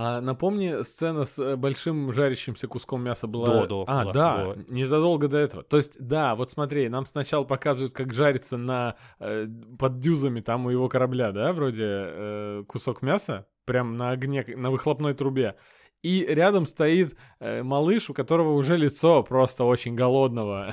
А 0.00 0.20
напомни, 0.20 0.82
сцена 0.82 1.24
с 1.24 1.38
э, 1.40 1.56
большим 1.56 2.12
жарящимся 2.12 2.68
куском 2.68 3.02
мяса 3.02 3.26
была... 3.26 3.46
До, 3.46 3.66
до 3.66 3.84
А, 3.88 4.02
была, 4.02 4.12
да, 4.12 4.54
до. 4.54 4.72
незадолго 4.72 5.26
до 5.26 5.38
этого. 5.38 5.64
То 5.64 5.76
есть, 5.76 5.96
да, 5.98 6.36
вот 6.36 6.52
смотри, 6.52 6.88
нам 6.88 7.04
сначала 7.04 7.42
показывают, 7.42 7.94
как 7.94 8.14
жарится 8.14 8.56
на... 8.56 8.94
э, 9.18 9.48
под 9.76 9.98
дюзами 9.98 10.40
там 10.40 10.66
у 10.66 10.70
его 10.70 10.88
корабля, 10.88 11.32
да, 11.32 11.52
вроде 11.52 11.84
э, 11.84 12.64
кусок 12.68 13.02
мяса, 13.02 13.48
прям 13.64 13.96
на 13.96 14.10
огне, 14.10 14.44
на 14.46 14.70
выхлопной 14.70 15.14
трубе. 15.14 15.56
И 16.02 16.24
рядом 16.28 16.64
стоит 16.64 17.16
э, 17.40 17.62
малыш, 17.64 18.08
у 18.08 18.14
которого 18.14 18.52
уже 18.52 18.76
лицо 18.76 19.22
просто 19.24 19.64
очень 19.64 19.96
голодного. 19.96 20.72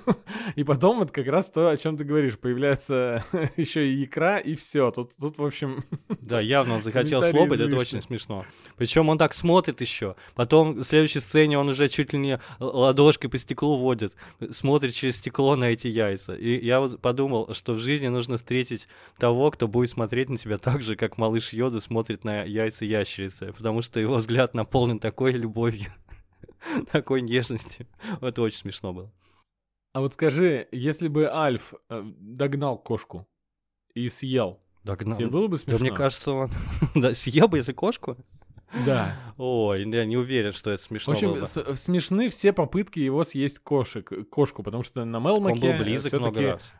И 0.54 0.64
потом 0.64 0.98
вот 0.98 1.10
как 1.10 1.26
раз 1.26 1.46
то, 1.46 1.70
о 1.70 1.76
чем 1.76 1.96
ты 1.96 2.04
говоришь, 2.04 2.38
появляется 2.38 3.24
еще 3.56 3.88
и 3.88 4.04
икра, 4.04 4.38
и 4.38 4.54
все. 4.54 4.90
Тут, 4.90 5.12
тут, 5.16 5.38
в 5.38 5.44
общем... 5.44 5.84
Да, 6.20 6.40
явно 6.40 6.74
он 6.74 6.82
захотел 6.82 7.22
слопать, 7.22 7.60
это 7.60 7.76
очень 7.76 8.00
смешно. 8.00 8.44
Причем 8.76 9.08
он 9.08 9.16
так 9.16 9.32
смотрит 9.32 9.80
еще. 9.80 10.16
Потом 10.34 10.74
в 10.74 10.84
следующей 10.84 11.20
сцене 11.20 11.56
он 11.56 11.68
уже 11.68 11.88
чуть 11.88 12.12
ли 12.12 12.18
не 12.18 12.40
ладошкой 12.58 13.30
по 13.30 13.38
стеклу 13.38 13.78
водит, 13.78 14.12
смотрит 14.50 14.92
через 14.92 15.18
стекло 15.18 15.54
на 15.54 15.66
эти 15.66 15.86
яйца. 15.86 16.34
И 16.34 16.64
я 16.64 16.80
вот 16.80 17.00
подумал, 17.00 17.54
что 17.54 17.74
в 17.74 17.78
жизни 17.78 18.08
нужно 18.08 18.38
встретить 18.38 18.88
того, 19.18 19.52
кто 19.52 19.68
будет 19.68 19.90
смотреть 19.90 20.28
на 20.28 20.36
тебя 20.36 20.58
так 20.58 20.82
же, 20.82 20.96
как 20.96 21.16
малыш 21.16 21.52
Йода 21.52 21.78
смотрит 21.78 22.24
на 22.24 22.42
яйца 22.42 22.84
ящерицы, 22.84 23.52
потому 23.52 23.82
что 23.82 24.00
его 24.00 24.16
взгляд 24.16 24.52
на 24.52 24.65
наполнен 24.66 24.98
такой 24.98 25.32
любовью, 25.32 25.90
такой 26.92 27.22
нежностью. 27.22 27.86
Это 28.20 28.42
очень 28.42 28.58
смешно 28.58 28.92
было. 28.92 29.12
А 29.92 30.00
вот 30.00 30.14
скажи, 30.14 30.68
если 30.72 31.08
бы 31.08 31.30
Альф 31.30 31.72
э, 31.88 32.02
догнал 32.18 32.76
кошку 32.76 33.26
и 33.94 34.08
съел, 34.10 34.60
Догнал. 34.84 35.16
тебе 35.16 35.28
было 35.28 35.46
бы 35.46 35.56
смешно? 35.56 35.78
Да 35.78 35.84
мне 35.84 35.92
кажется, 35.92 36.32
он 36.32 36.50
да, 36.94 37.14
съел 37.14 37.48
бы, 37.48 37.58
если 37.58 37.72
кошку. 37.72 38.16
Да. 38.84 39.16
Ой, 39.38 39.88
я 39.88 40.04
не 40.04 40.16
уверен, 40.16 40.52
что 40.52 40.70
это 40.70 40.82
смешно 40.82 41.14
В 41.14 41.16
общем, 41.16 41.28
было 41.34 41.70
бы. 41.70 41.76
смешны 41.76 42.28
все 42.28 42.52
попытки 42.52 42.98
его 42.98 43.22
съесть 43.22 43.60
кошек, 43.60 44.10
кошку, 44.28 44.64
потому 44.64 44.82
что 44.82 45.04
на 45.04 45.18
Мелмаке... 45.20 45.54
Он 45.54 45.60
был 45.60 45.84
близок 45.84 46.12
много 46.14 46.42
раз. 46.42 46.72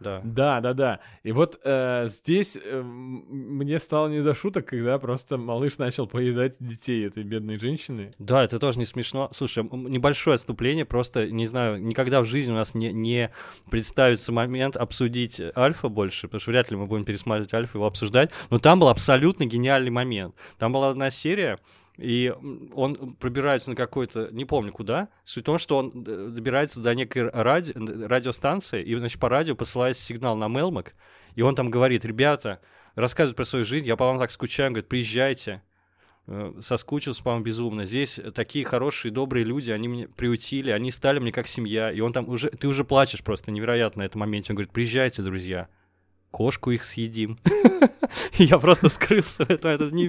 Да. 0.00 0.20
Да, 0.24 0.60
да, 0.60 0.72
да. 0.72 1.00
И 1.22 1.32
вот 1.32 1.60
э, 1.64 2.08
здесь 2.08 2.56
э, 2.62 2.82
мне 2.82 3.78
стало 3.78 4.08
не 4.08 4.22
до 4.22 4.34
шуток, 4.34 4.66
когда 4.66 4.98
просто 4.98 5.38
малыш 5.38 5.78
начал 5.78 6.06
поедать 6.06 6.56
детей 6.58 7.06
этой 7.06 7.22
бедной 7.22 7.58
женщины. 7.58 8.14
Да, 8.18 8.44
это 8.44 8.58
тоже 8.58 8.78
не 8.78 8.86
смешно. 8.86 9.30
Слушай, 9.34 9.64
небольшое 9.64 10.34
отступление, 10.34 10.84
просто, 10.84 11.30
не 11.30 11.46
знаю, 11.46 11.82
никогда 11.82 12.20
в 12.20 12.26
жизни 12.26 12.52
у 12.52 12.56
нас 12.56 12.74
не, 12.74 12.92
не 12.92 13.30
представится 13.70 14.32
момент 14.32 14.76
обсудить 14.76 15.40
Альфа 15.56 15.88
больше, 15.88 16.28
потому 16.28 16.40
что 16.40 16.50
вряд 16.50 16.70
ли 16.70 16.76
мы 16.76 16.86
будем 16.86 17.04
пересматривать 17.04 17.54
Альфа 17.54 17.76
и 17.76 17.78
его 17.78 17.86
обсуждать, 17.86 18.30
но 18.50 18.58
там 18.58 18.80
был 18.80 18.88
абсолютно 18.88 19.44
гениальный 19.46 19.90
момент. 19.90 20.34
Там 20.58 20.72
была 20.72 20.90
одна 20.90 21.10
серия, 21.10 21.58
и 21.96 22.34
он 22.74 23.14
пробирается 23.14 23.70
на 23.70 23.76
какой-то, 23.76 24.28
не 24.32 24.44
помню 24.44 24.72
куда. 24.72 25.08
Суть 25.24 25.44
в 25.44 25.46
том, 25.46 25.58
что 25.58 25.78
он 25.78 26.04
э, 26.06 26.30
добирается 26.30 26.80
до 26.80 26.94
некой 26.94 27.28
ради- 27.28 27.72
радиостанции, 27.72 28.82
и, 28.82 28.94
значит, 28.96 29.20
по 29.20 29.28
радио 29.28 29.54
посылает 29.54 29.96
сигнал 29.96 30.36
на 30.36 30.48
Мелмак, 30.48 30.94
и 31.34 31.42
он 31.42 31.54
там 31.54 31.70
говорит, 31.70 32.04
ребята, 32.04 32.60
рассказывает 32.94 33.36
про 33.36 33.44
свою 33.44 33.64
жизнь, 33.64 33.86
я 33.86 33.96
по 33.96 34.06
вам 34.06 34.18
так 34.18 34.30
скучаю, 34.30 34.68
он 34.68 34.72
говорит, 34.74 34.88
приезжайте, 34.88 35.62
Э, 36.28 36.52
соскучился 36.60 37.22
по 37.22 37.32
вам 37.32 37.42
безумно. 37.42 37.84
Здесь 37.84 38.20
такие 38.34 38.64
хорошие, 38.64 39.10
добрые 39.10 39.44
люди, 39.44 39.70
они 39.70 39.88
меня 39.88 40.08
приутили, 40.08 40.70
они 40.70 40.90
стали 40.90 41.18
мне 41.18 41.32
как 41.32 41.48
семья. 41.48 41.90
И 41.90 42.00
он 42.00 42.12
там 42.12 42.28
уже, 42.28 42.50
ты 42.50 42.68
уже 42.68 42.84
плачешь 42.84 43.24
просто 43.24 43.50
невероятно 43.50 44.02
на 44.02 44.06
этом 44.06 44.20
моменте. 44.20 44.52
Он 44.52 44.56
говорит, 44.56 44.72
приезжайте, 44.72 45.22
друзья, 45.22 45.68
кошку 46.32 46.72
их 46.72 46.84
съедим. 46.84 47.38
Я 48.38 48.58
просто 48.58 48.88
скрылся, 48.88 49.44
это, 49.48 49.68
это, 49.68 49.90
не, 49.90 50.06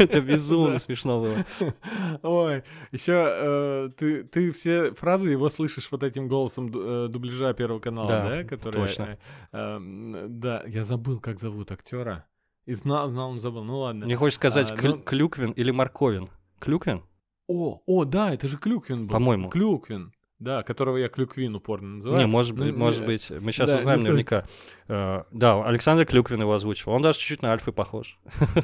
это 0.00 0.20
безумно 0.30 0.78
смешно 0.78 1.20
было. 1.20 1.44
Ой, 2.22 2.62
еще 2.92 3.90
ты, 3.96 4.24
ты 4.24 4.52
все 4.52 4.92
фразы 4.92 5.30
его 5.32 5.48
слышишь 5.48 5.88
вот 5.90 6.02
этим 6.02 6.28
голосом 6.28 6.70
э, 6.72 7.08
дубляжа 7.08 7.52
Первого 7.54 7.80
канала, 7.80 8.08
Да, 8.08 8.28
да? 8.30 8.44
который, 8.44 8.82
точно. 8.82 9.18
э, 9.52 9.58
эм, 9.58 10.40
да, 10.40 10.62
я 10.66 10.84
забыл, 10.84 11.18
как 11.20 11.40
зовут 11.40 11.72
актера. 11.72 12.26
И 12.64 12.74
знал, 12.74 13.10
знал, 13.10 13.30
он 13.30 13.40
забыл. 13.40 13.64
Ну 13.64 13.78
ладно. 13.80 14.04
Мне 14.06 14.16
хочется 14.16 14.38
сказать 14.38 14.70
А, 14.70 14.76
ну- 14.88 14.98
Клюквин 15.02 15.50
или 15.52 15.70
Морковин. 15.72 16.28
Клюквин? 16.60 17.02
О, 17.48 17.82
о, 17.86 18.04
да, 18.04 18.32
это 18.32 18.46
же 18.46 18.56
Клюквин 18.56 19.06
был. 19.08 19.12
По-моему. 19.12 19.48
Клюквин. 19.50 20.12
Да, 20.42 20.62
которого 20.64 20.96
я 20.96 21.08
Клюквин 21.08 21.54
упорно 21.54 21.96
называю. 21.96 22.20
Не, 22.20 22.26
может, 22.26 22.56
Ну, 22.56 22.64
быть, 22.64 22.74
может 22.76 23.00
не- 23.02 23.06
быть, 23.06 23.30
мы 23.30 23.52
сейчас 23.52 23.70
да, 23.70 23.76
узнаем 23.78 24.00
не 24.00 24.04
наверняка. 24.06 24.44
Э, 24.88 25.22
Да, 25.30 25.64
Александр 25.64 26.04
Клюквин 26.04 26.40
его 26.40 26.52
озвучивал. 26.52 26.94
Он 26.94 27.02
даже 27.02 27.18
чуть-чуть 27.20 27.42
на 27.42 27.52
Альфы 27.52 27.70
похож. 27.70 28.18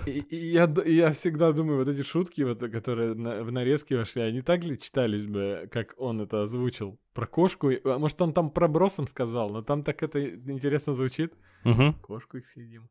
И, 0.06 0.18
и 0.30 0.36
я, 0.50 0.64
и 0.84 0.92
я 0.94 1.12
всегда 1.12 1.52
думаю, 1.52 1.78
вот 1.78 1.88
эти 1.88 2.02
шутки, 2.02 2.42
вот, 2.42 2.58
которые 2.58 3.14
на- 3.14 3.44
в 3.44 3.52
нарезке 3.52 3.96
вошли, 3.96 4.22
они 4.22 4.42
так 4.42 4.64
ли 4.64 4.76
читались 4.78 5.26
бы, 5.26 5.68
как 5.70 5.94
он 5.98 6.20
это 6.20 6.42
озвучил? 6.42 6.98
Про 7.14 7.26
кошку? 7.26 7.70
А 7.84 7.98
Может, 7.98 8.20
он 8.22 8.32
там 8.32 8.50
пробросом 8.50 9.06
сказал, 9.06 9.50
но 9.50 9.62
там 9.62 9.84
так 9.84 10.02
это 10.02 10.18
интересно 10.24 10.94
звучит. 10.94 11.32
Мгм. 11.64 11.94
Кошку 12.02 12.38
их 12.38 12.44
съедим. 12.54 12.88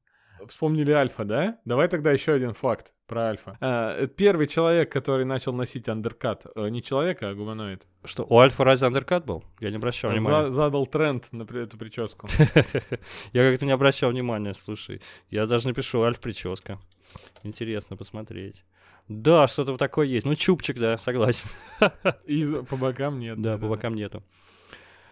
Вспомнили 0.48 0.92
Альфа, 0.92 1.26
да? 1.26 1.58
Давай 1.66 1.88
тогда 1.88 2.12
еще 2.12 2.34
один 2.34 2.54
факт 2.54 2.94
про 3.08 3.28
Альфа. 3.30 3.58
А, 3.62 4.06
первый 4.08 4.48
человек, 4.48 4.92
который 4.92 5.26
начал 5.26 5.54
носить 5.54 5.88
андеркат. 5.90 6.46
Э, 6.56 6.70
Не 6.70 6.82
человек, 6.84 7.24
а 7.24 7.34
гуманоид. 7.34 7.84
Что, 8.04 8.24
у 8.30 8.38
Альфа 8.40 8.64
разве 8.64 8.88
андеркат 8.88 9.26
был? 9.26 9.44
Я 9.60 9.70
не 9.70 9.78
обращал 9.78 10.12
внимания. 10.12 10.46
За- 10.48 10.52
задал 10.52 10.86
тренд 10.86 11.26
на 11.32 11.44
эту 11.44 11.78
прическу. 11.78 12.28
Я 13.34 13.50
как-то 13.50 13.66
не 13.66 13.72
обращал 13.72 14.12
внимания, 14.12 14.54
слушай. 14.54 15.02
Я 15.30 15.46
даже 15.46 15.68
напишу 15.68 16.02
Альф 16.04 16.20
прическа. 16.20 16.80
Интересно 17.44 17.96
посмотреть. 17.98 18.64
Да, 19.08 19.48
что-то 19.48 19.72
вот 19.72 19.78
такое 19.80 20.06
есть. 20.08 20.26
Ну, 20.26 20.36
чупчик, 20.36 20.78
да, 20.78 20.98
согласен. 20.98 21.48
И 22.26 22.46
по 22.70 22.76
бокам 22.76 23.20
нет. 23.20 23.42
Да, 23.42 23.58
по 23.58 23.68
бокам 23.68 23.96
нету. 23.96 24.22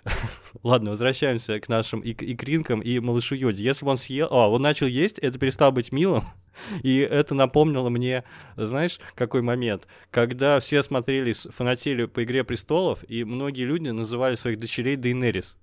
Ладно, 0.64 0.92
возвращаемся 0.92 1.60
к 1.60 1.70
нашим 1.70 2.02
ик- 2.02 2.24
икринкам 2.24 2.82
и 2.82 3.00
малышу 3.00 3.36
Йоде. 3.36 3.64
Если 3.64 3.86
бы 3.86 3.92
он 3.92 3.98
съел... 3.98 4.28
А, 4.30 4.50
он 4.50 4.62
начал 4.62 4.88
есть, 4.88 5.20
это 5.20 5.38
перестало 5.40 5.72
быть 5.72 5.92
милым. 5.92 6.24
И 6.84 6.98
это 7.00 7.36
напомнило 7.36 7.90
мне, 7.90 8.24
знаешь, 8.56 9.00
какой 9.16 9.42
момент? 9.42 9.88
Когда 10.12 10.60
все 10.60 10.84
смотрели, 10.84 11.34
фанатели 11.34 12.06
по 12.06 12.24
«Игре 12.24 12.44
престолов», 12.44 13.00
и 13.08 13.24
многие 13.24 13.64
люди 13.64 13.90
называли 13.90 14.36
своих 14.36 14.60
дочерей 14.60 14.96
Дейнерис. 14.96 15.58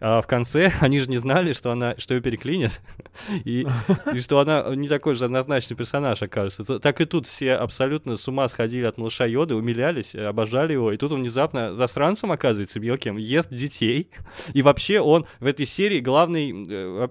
А 0.00 0.22
в 0.22 0.26
конце 0.26 0.72
они 0.80 1.00
же 1.00 1.08
не 1.10 1.18
знали, 1.18 1.52
что 1.52 1.70
она, 1.70 1.94
что 1.98 2.14
ее 2.14 2.20
переклинит, 2.20 2.80
и, 3.44 3.66
и 4.12 4.20
что 4.20 4.40
она 4.40 4.74
не 4.74 4.88
такой 4.88 5.14
же 5.14 5.26
однозначный 5.26 5.76
персонаж 5.76 6.22
окажется. 6.22 6.78
Так 6.78 7.00
и 7.00 7.04
тут 7.04 7.26
все 7.26 7.54
абсолютно 7.54 8.16
с 8.16 8.26
ума 8.26 8.48
сходили 8.48 8.86
от 8.86 8.98
малыша 8.98 9.26
Йоды, 9.26 9.54
умилялись, 9.54 10.14
э, 10.14 10.24
обожали 10.24 10.72
его, 10.72 10.92
и 10.92 10.96
тут 10.96 11.12
он 11.12 11.20
внезапно 11.20 11.76
засранцем 11.76 12.32
оказывается 12.32 12.80
мелким, 12.80 13.18
ест 13.18 13.50
детей, 13.50 14.10
и 14.54 14.62
вообще 14.62 15.00
он 15.00 15.26
в 15.38 15.46
этой 15.46 15.66
серии 15.66 16.00
главный, 16.00 16.66
э, 16.68 17.08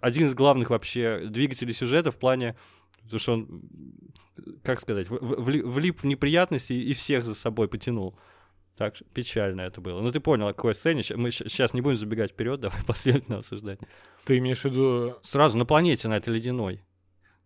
один 0.00 0.26
из 0.26 0.34
главных 0.34 0.70
вообще 0.70 1.22
двигателей 1.26 1.72
сюжета 1.72 2.10
в 2.10 2.18
плане, 2.18 2.27
потому 3.02 3.18
что 3.18 3.32
он, 3.34 3.62
как 4.62 4.80
сказать, 4.80 5.06
влип 5.08 6.00
в 6.00 6.06
неприятности 6.06 6.72
и 6.72 6.92
всех 6.92 7.24
за 7.24 7.34
собой 7.34 7.68
потянул. 7.68 8.18
Так 8.76 8.94
печально 9.12 9.62
это 9.62 9.80
было. 9.80 10.00
Ну, 10.00 10.12
ты 10.12 10.20
понял, 10.20 10.46
о 10.48 10.52
какой 10.54 10.74
сцене. 10.74 11.02
Мы 11.16 11.32
сейчас 11.32 11.74
не 11.74 11.80
будем 11.80 11.96
забегать 11.96 12.30
вперед, 12.30 12.60
давай 12.60 12.80
последовательно 12.86 13.38
обсуждать. 13.38 13.80
Ты 14.24 14.38
имеешь 14.38 14.60
в 14.60 14.64
виду... 14.66 15.16
Сразу 15.24 15.58
на 15.58 15.64
планете, 15.66 16.06
на 16.08 16.16
этой 16.16 16.32
ледяной. 16.34 16.84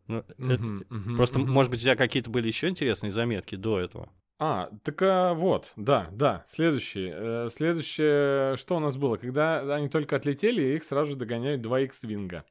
Ну, 0.09 0.19
это- 0.19 0.35
Мгм, 0.37 0.85
мгм, 0.91 1.17
Просто, 1.17 1.39
мгм. 1.39 1.51
может 1.51 1.71
быть, 1.71 1.81
у 1.81 1.85
тебя 1.85 1.97
какие-то 1.97 2.29
были 2.29 2.49
еще 2.49 2.69
интересные 2.69 3.13
заметки 3.13 3.55
до 3.55 3.81
этого. 3.81 4.11
А, 4.39 4.69
так 4.83 5.01
а, 5.03 5.35
вот, 5.35 5.73
да, 5.77 6.09
да, 6.11 6.45
следующий. 6.49 7.09
Э, 7.15 7.49
следующее, 7.49 8.57
что 8.57 8.77
у 8.77 8.81
нас 8.81 8.97
было? 8.97 9.17
Когда 9.17 9.61
они 9.77 9.89
только 9.89 10.17
отлетели, 10.17 10.75
их 10.75 10.83
сразу 10.83 11.13
же 11.13 11.17
догоняют 11.17 11.63
два 11.63 11.81
X-Винга. 11.81 12.45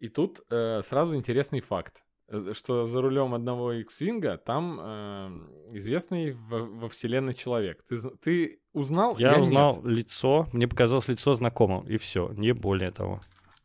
И 0.00 0.08
тут 0.08 0.40
э, 0.50 0.82
сразу 0.88 1.16
интересный 1.16 1.60
факт, 1.60 2.02
э, 2.28 2.52
что 2.54 2.86
за 2.86 3.00
рулем 3.00 3.34
одного 3.34 3.72
X-Винга 3.72 4.36
там 4.38 4.78
э, 4.80 5.76
известный 5.76 6.32
во, 6.32 6.64
во 6.64 6.88
вселенной 6.88 7.34
человек. 7.34 7.84
Ты, 7.88 7.98
ты 8.22 8.60
узнал? 8.72 9.16
Я, 9.18 9.32
нет. 9.32 9.40
узнал 9.40 9.80
лицо, 9.84 10.48
мне 10.52 10.68
показалось 10.68 11.08
лицо 11.08 11.34
знакомым, 11.34 11.86
и 11.86 11.96
все, 11.96 12.30
не 12.32 12.52
более 12.52 12.90
того. 12.90 13.20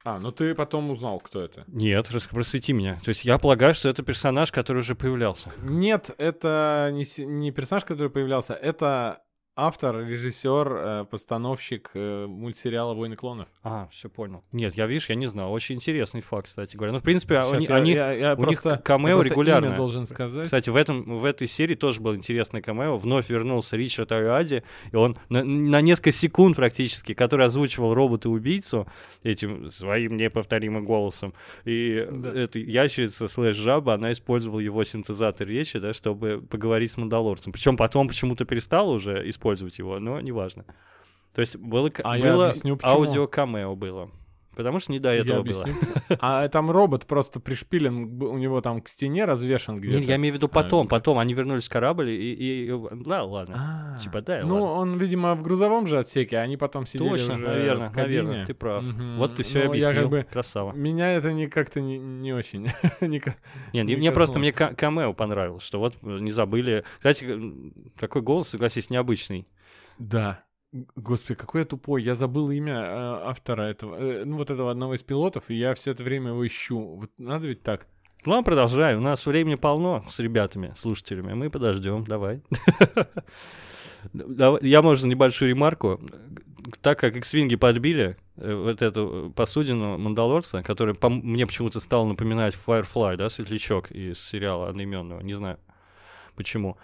А, 0.05 0.19
ну 0.19 0.31
ты 0.31 0.53
потом 0.53 0.91
узнал, 0.91 1.19
кто 1.19 1.41
это. 1.41 1.63
Нет, 1.67 2.09
просвети 2.29 2.73
меня. 2.73 2.99
То 3.05 3.09
есть 3.09 3.23
я 3.23 3.37
полагаю, 3.37 3.73
что 3.73 3.87
это 3.87 4.03
персонаж, 4.03 4.51
который 4.51 4.79
уже 4.79 4.95
появлялся. 4.95 5.51
Нет, 5.61 6.11
это 6.17 6.89
не, 6.91 7.05
не 7.23 7.51
персонаж, 7.51 7.85
который 7.85 8.09
появлялся, 8.09 8.53
это 8.53 9.23
автор, 9.55 9.99
режиссер, 10.05 10.67
э, 10.75 11.05
постановщик 11.09 11.91
э, 11.93 12.25
мультсериала 12.27 12.95
«Войны 12.95 13.15
клонов». 13.15 13.47
А, 13.61 13.87
все 13.91 14.09
понял. 14.09 14.43
Нет, 14.51 14.73
я, 14.75 14.87
видишь, 14.87 15.09
я 15.09 15.15
не 15.15 15.27
знал. 15.27 15.53
Очень 15.53 15.75
интересный 15.75 16.21
факт, 16.21 16.47
кстати 16.47 16.75
говоря. 16.75 16.91
Ну, 16.93 16.99
в 16.99 17.03
принципе, 17.03 17.35
Щас 17.35 17.51
они, 17.53 17.65
я- 17.67 17.75
они- 17.75 17.91
я- 17.91 18.11
я 18.13 18.33
у 18.33 18.45
них 18.45 18.61
просто- 18.63 18.81
камео 18.83 19.13
просто 19.17 19.29
регулярное. 19.29 19.69
имя 19.69 19.77
должен 19.77 20.07
сказать. 20.07 20.45
Кстати, 20.45 20.71
в, 20.71 20.75
этом, 20.75 21.17
в 21.17 21.23
этой 21.23 21.47
серии 21.47 21.75
тоже 21.75 22.01
был 22.01 22.15
интересный 22.15 22.63
камео. 22.63 22.97
Вновь 22.97 23.29
вернулся 23.29 23.77
Ричард 23.77 24.11
Ариади, 24.11 24.63
и 24.91 24.95
он 24.95 25.17
на, 25.29 25.43
на 25.43 25.81
несколько 25.81 26.11
секунд 26.11 26.55
практически, 26.55 27.13
который 27.13 27.45
озвучивал 27.45 27.93
робота-убийцу 27.93 28.87
этим 29.21 29.69
своим 29.69 30.17
неповторимым 30.17 30.83
голосом. 30.83 31.35
И 31.63 32.07
Да. 32.09 32.29
эта 32.33 32.57
ящерица 32.57 33.27
слэш 33.27 33.55
жаба, 33.55 33.93
она 33.93 34.11
использовала 34.13 34.59
его 34.59 34.83
синтезатор 34.83 35.47
речи, 35.47 35.77
да, 35.77 35.93
чтобы 35.93 36.41
поговорить 36.41 36.89
с 36.89 36.97
Мандалорцем. 36.97 37.51
Причем 37.53 37.77
потом 37.77 38.07
почему-то 38.07 38.45
перестала 38.45 38.89
уже 38.91 39.29
использовать 39.29 39.42
его, 39.79 39.99
но 39.99 40.19
неважно. 40.21 40.65
То 41.33 41.41
есть 41.41 41.57
было, 41.57 41.91
А 42.03 42.17
было 42.17 42.49
почему. 42.49 42.77
аудио-камео 42.83 43.75
было. 43.75 44.11
Потому 44.55 44.79
что 44.79 44.91
не 44.91 44.99
до 44.99 45.09
этого 45.09 45.37
Я 45.37 45.43
было. 45.43 45.65
А 46.19 46.47
там 46.47 46.69
робот 46.69 47.05
просто 47.07 47.39
пришпилен, 47.39 48.21
у 48.21 48.37
него 48.37 48.61
там 48.61 48.81
к 48.81 48.87
стене 48.87 49.25
развешен 49.25 49.77
где-то. 49.77 49.99
Не, 49.99 50.05
я 50.05 50.15
имею 50.17 50.33
в 50.33 50.37
виду 50.37 50.45
А, 50.45 50.49
потом, 50.49 50.85
как? 50.87 50.91
потом 50.91 51.17
они 51.19 51.33
вернулись 51.33 51.65
в 51.67 51.69
корабль 51.71 52.09
и... 52.09 52.33
и- 52.33 52.67
и- 52.71 53.03
да, 53.03 53.23
ладно. 53.23 53.95
А, 53.95 53.97
Типа, 53.99 54.21
да, 54.21 54.41
Ну, 54.43 54.61
ладно. 54.63 54.67
он, 54.93 54.97
видимо, 54.97 55.33
в 55.35 55.41
грузовом 55.41 55.87
же 55.87 55.97
отсеке, 55.99 56.37
а 56.37 56.41
они 56.41 56.57
потом 56.57 56.85
сидели 56.85 57.09
Точно, 57.09 57.33
уже 57.35 57.47
наверное, 57.47 57.89
в 57.89 57.93
кабине. 57.93 58.21
наверное, 58.21 58.45
ты 58.45 58.53
прав. 58.53 58.83
Мгм. 58.83 59.17
Вот 59.17 59.35
ты 59.35 59.43
все 59.43 59.59
Ну, 59.59 59.63
я 59.63 59.69
объяснил. 59.89 60.01
как 60.01 60.09
бы- 60.09 60.27
Красава. 60.31 60.71
Меня 60.73 61.11
это 61.13 61.33
не 61.33 61.47
как-то 61.47 61.81
не, 61.81 61.97
не 61.97 62.33
очень. 62.33 62.67
не 63.01 63.21
Нет, 63.73 63.85
не 63.87 63.95
мне 63.95 64.11
просто 64.11 64.39
мне 64.39 64.51
ка- 64.51 64.75
камео 64.75 65.13
понравилось, 65.13 65.63
что 65.63 65.79
вот 65.79 65.95
э, 66.03 66.19
не 66.19 66.31
забыли. 66.31 66.83
Кстати, 66.97 67.25
м, 67.25 67.73
какой 67.97 68.21
голос, 68.21 68.49
согласись, 68.49 68.89
необычный. 68.89 69.47
Да. 69.97 70.43
Господи, 70.95 71.35
какой 71.35 71.61
я 71.61 71.65
тупой. 71.65 72.03
Я 72.03 72.15
забыл 72.15 72.49
имя 72.49 72.73
э, 72.73 73.19
автора 73.25 73.63
этого. 73.63 73.95
э, 73.95 74.25
ну, 74.25 74.37
вот 74.37 74.49
этого 74.49 74.71
одного 74.71 74.95
из 74.95 75.03
пилотов, 75.03 75.43
и 75.49 75.55
я 75.55 75.75
все 75.75 75.91
это 75.91 76.03
время 76.03 76.29
его 76.29 76.45
ищу. 76.45 76.79
Вот 76.79 77.11
надо 77.17 77.47
ведь 77.47 77.61
так. 77.61 77.85
Ладно, 78.25 78.43
продолжай. 78.43 78.95
У 78.95 79.01
нас 79.01 79.25
времени 79.25 79.55
полно 79.55 80.03
с 80.09 80.19
ребятами, 80.19 80.73
слушателями. 80.75 81.33
Мы 81.33 81.49
подождем, 81.49 82.05
давай. 82.05 82.41
Я, 84.61 84.81
может, 84.81 85.05
небольшую 85.05 85.49
ремарку. 85.49 86.01
Так 86.81 86.99
как 86.99 87.15
X-Wing 87.17 87.55
подбили 87.57 88.17
э, 88.37 88.55
вот 88.55 88.81
эту 88.81 89.29
э, 89.29 89.33
посудину 89.33 89.97
Мандалорца, 89.97 90.63
который 90.63 90.95
по 90.95 91.09
мне 91.09 91.45
почему-то 91.45 91.79
стал 91.81 92.05
напоминать 92.07 92.55
Firefly, 92.55 93.17
да, 93.17 93.29
светлячок 93.29 93.91
из 93.91 94.19
сериала 94.19 94.69
одноименного, 94.69 95.19
не 95.21 95.33
знаю 95.33 95.59
почему. 96.35 96.77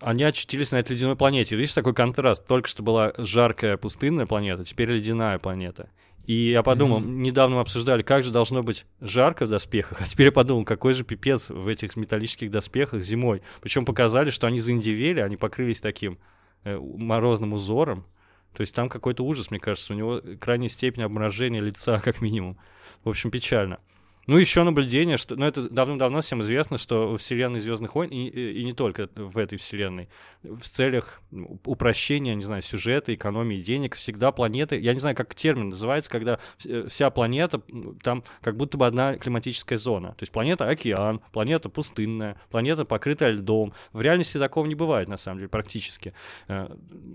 Они 0.00 0.24
очутились 0.24 0.72
на 0.72 0.76
этой 0.76 0.92
ледяной 0.92 1.16
планете. 1.16 1.56
Видишь, 1.56 1.74
такой 1.74 1.94
контраст. 1.94 2.46
Только 2.46 2.68
что 2.68 2.82
была 2.82 3.12
жаркая 3.18 3.76
пустынная 3.76 4.26
планета, 4.26 4.64
теперь 4.64 4.90
ледяная 4.90 5.38
планета. 5.38 5.90
И 6.26 6.50
я 6.50 6.62
подумал, 6.62 7.00
Мгм. 7.00 7.22
недавно 7.22 7.56
мы 7.56 7.62
обсуждали, 7.62 8.02
как 8.02 8.22
же 8.22 8.30
должно 8.30 8.62
быть 8.62 8.86
жарко 9.00 9.46
в 9.46 9.48
доспехах, 9.48 10.00
а 10.00 10.04
теперь 10.04 10.26
я 10.26 10.32
подумал, 10.32 10.64
какой 10.64 10.92
же 10.92 11.02
пипец 11.02 11.50
в 11.50 11.66
этих 11.66 11.96
металлических 11.96 12.50
доспехах 12.50 13.02
зимой. 13.02 13.42
Причем 13.60 13.84
показали, 13.84 14.30
что 14.30 14.46
они 14.46 14.60
заиндивели, 14.60 15.20
они 15.20 15.36
покрылись 15.36 15.80
таким 15.80 16.18
э, 16.64 16.78
морозным 16.78 17.52
узором. 17.52 18.06
То 18.54 18.60
есть 18.60 18.74
там 18.74 18.88
какой-то 18.88 19.24
ужас, 19.24 19.50
мне 19.50 19.58
кажется, 19.60 19.92
у 19.92 19.96
него 19.96 20.20
крайняя 20.40 20.68
степень 20.68 21.02
обморожения 21.02 21.60
лица, 21.60 21.98
как 22.04 22.20
минимум. 22.20 22.58
В 23.02 23.08
общем, 23.08 23.30
печально. 23.30 23.78
Ну, 24.26 24.36
еще 24.36 24.62
наблюдение, 24.62 25.16
что, 25.16 25.34
ну, 25.34 25.44
это 25.44 25.68
давным-давно 25.68 26.20
всем 26.20 26.42
известно, 26.42 26.78
что 26.78 27.08
в 27.12 27.18
вселенной 27.18 27.58
Звездных 27.58 27.94
войн, 27.94 28.10
и, 28.10 28.28
и- 28.28 28.64
не 28.64 28.74
только 28.74 29.08
в 29.16 29.38
этой 29.38 29.58
вселенной, 29.58 30.08
в 30.42 30.60
целях 30.62 31.20
ну, 31.30 31.58
упрощения, 31.64 32.34
не 32.34 32.44
знаю, 32.44 32.62
сюжета, 32.62 33.14
экономии 33.14 33.60
денег, 33.60 33.96
всегда 33.96 34.30
планеты, 34.30 34.78
я 34.78 34.92
не 34.92 35.00
знаю, 35.00 35.16
как 35.16 35.34
термин 35.34 35.70
называется, 35.70 36.10
когда 36.10 36.38
вс- 36.58 36.88
вся 36.88 37.10
планета, 37.10 37.60
там 38.02 38.22
как 38.40 38.56
будто 38.56 38.78
бы 38.78 38.86
одна 38.86 39.16
климатическая 39.16 39.78
зона. 39.78 40.10
То 40.10 40.22
есть 40.22 40.32
планета 40.32 40.68
океан, 40.68 41.20
планета 41.32 41.68
пустынная, 41.68 42.40
планета 42.50 42.84
покрытая 42.84 43.32
льдом. 43.32 43.72
В 43.92 44.00
реальности 44.00 44.38
такого 44.38 44.66
не 44.66 44.74
бывает, 44.74 45.08
на 45.08 45.16
самом 45.16 45.38
деле, 45.38 45.48
практически. 45.48 46.14
Э, 46.46 46.68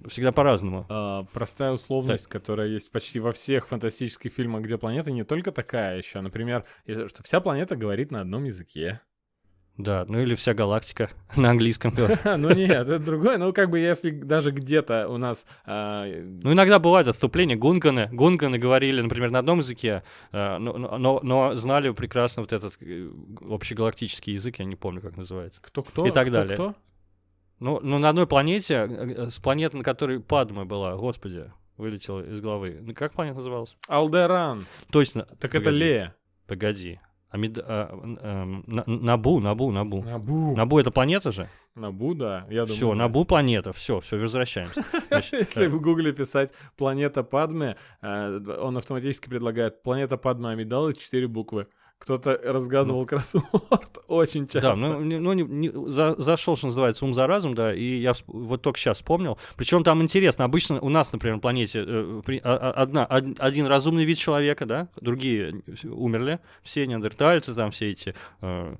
Всегда 0.08 0.32
по-разному. 0.32 0.86
А, 0.90 1.24
простая 1.34 1.72
условность, 1.72 2.28
которая 2.28 2.68
есть 2.68 2.92
почти 2.92 3.20
во 3.20 3.32
всех 3.32 3.68
фантастических 3.68 4.34
фильмах, 4.34 4.64
где 4.64 4.78
планета 4.78 5.12
не 5.12 5.24
только 5.24 5.52
такая 5.52 5.98
еще. 5.98 6.20
Например, 6.22 6.66
что 7.08 7.24
вся 7.24 7.40
планета 7.40 7.76
говорит 7.76 8.12
на 8.12 8.22
одном 8.22 8.46
языке. 8.46 9.02
Да, 9.78 10.06
ну 10.08 10.20
или 10.20 10.36
вся 10.36 10.54
галактика 10.54 11.10
на 11.36 11.50
английском. 11.50 11.94
Ну 12.38 12.54
нет, 12.54 12.88
это 12.88 13.00
другое. 13.00 13.38
Ну 13.38 13.52
как 13.52 13.70
бы 13.70 13.80
если 13.80 14.10
даже 14.10 14.52
где-то 14.52 15.10
у 15.10 15.18
нас... 15.18 15.46
а, 15.66 16.06
Ну, 16.06 16.54
иногда 16.54 16.80
бывают 16.80 17.08
отступления. 17.08 17.58
Гунганы, 17.58 18.10
гунганы 18.12 18.58
говорили, 18.58 19.02
например, 19.02 19.32
на 19.32 19.40
одном 19.40 19.60
языке, 19.60 20.04
э, 20.32 20.58
но, 20.58 21.56
знали 21.56 21.90
прекрасно 21.92 22.44
вот 22.44 22.54
этот 22.54 22.78
э, 22.80 23.10
общегалактический 23.50 24.34
язык, 24.34 24.60
я 24.60 24.66
не 24.66 24.76
помню, 24.76 25.02
как 25.02 25.18
называется. 25.18 25.62
Кто-кто? 25.62 26.06
И 26.06 26.12
так 26.12 26.32
далее. 26.32 26.76
Ну, 27.60 27.80
ну 27.82 27.98
на 28.00 28.10
одной 28.10 28.28
планете, 28.28 28.74
э, 28.76 28.88
э, 28.88 29.26
с 29.30 29.40
планеты, 29.40 29.78
на 29.78 29.84
которой 29.84 30.20
Падма 30.20 30.66
была, 30.66 30.96
господи, 30.96 31.52
вылетела 31.78 32.22
из 32.22 32.42
головы. 32.42 32.80
Ну, 32.82 32.94
как 32.94 33.14
планета 33.14 33.38
называлась? 33.38 33.76
Алдеран. 33.88 34.68
Точно. 34.92 35.28
Так 35.40 35.56
это 35.56 35.70
Лея. 35.70 36.16
Погоди. 36.48 37.00
Амид... 37.30 37.60
а, 37.62 37.90
эм, 37.92 38.64
На- 38.68 38.84
Набу, 38.88 39.40
Набу, 39.40 39.72
Набу. 39.72 40.04
Набу. 40.04 40.56
Набу 40.56 40.80
это 40.80 40.92
планета 40.92 41.32
же? 41.32 41.50
Набу, 41.76 42.14
да. 42.14 42.46
Я 42.50 42.62
думаю. 42.62 42.76
Все, 42.76 42.90
да. 42.90 42.96
Набу 42.96 43.26
планета, 43.26 43.74
все, 43.74 44.00
все, 44.00 44.18
возвращаемся. 44.18 44.86
Если 45.12 45.66
э, 45.66 45.70
в 45.70 45.82
гугле 45.82 46.14
писать 46.14 46.52
планета 46.78 47.24
Падме, 47.24 47.76
э, 48.02 48.58
он 48.62 48.78
автоматически 48.78 49.28
предлагает 49.28 49.84
планета 49.84 50.18
Падме 50.18 50.50
Амидалы 50.50 50.94
четыре 50.94 51.28
буквы. 51.28 51.68
Кто-то 51.98 52.40
разгадывал 52.44 53.06
кроссворд 53.06 54.00
очень 54.08 54.48
часто. 54.48 54.62
Да, 54.70 54.76
ну, 54.76 55.02
не- 55.02 55.18
ну 55.18 55.34
не- 55.34 55.44
не- 55.44 55.90
за- 55.90 56.16
зашел, 56.22 56.56
что 56.56 56.68
называется, 56.68 57.06
ум 57.06 57.14
за 57.14 57.26
разум, 57.26 57.56
да, 57.56 57.74
и 57.74 57.98
я 57.98 58.12
всп- 58.12 58.24
вот 58.28 58.62
только 58.62 58.78
сейчас 58.80 58.98
вспомнил. 58.98 59.38
Причем 59.56 59.84
там 59.84 60.04
интересно, 60.04 60.46
обычно 60.46 60.80
у 60.82 60.90
нас, 60.90 61.12
например, 61.14 61.36
на 61.38 61.42
планете 61.42 61.84
э, 61.88 62.22
при- 62.26 62.42
а- 62.44 62.58
а- 62.58 62.72
одна, 62.74 63.06
од- 63.06 63.40
один 63.40 63.66
разумный 63.66 64.04
вид 64.06 64.18
человека, 64.20 64.66
да, 64.66 64.88
другие 65.02 65.62
э, 65.66 65.88
умерли, 65.88 66.40
все 66.64 66.86
неандертальцы, 66.86 67.56
там 67.56 67.72
все 67.72 67.92
эти 67.92 68.14
э, 68.42 68.76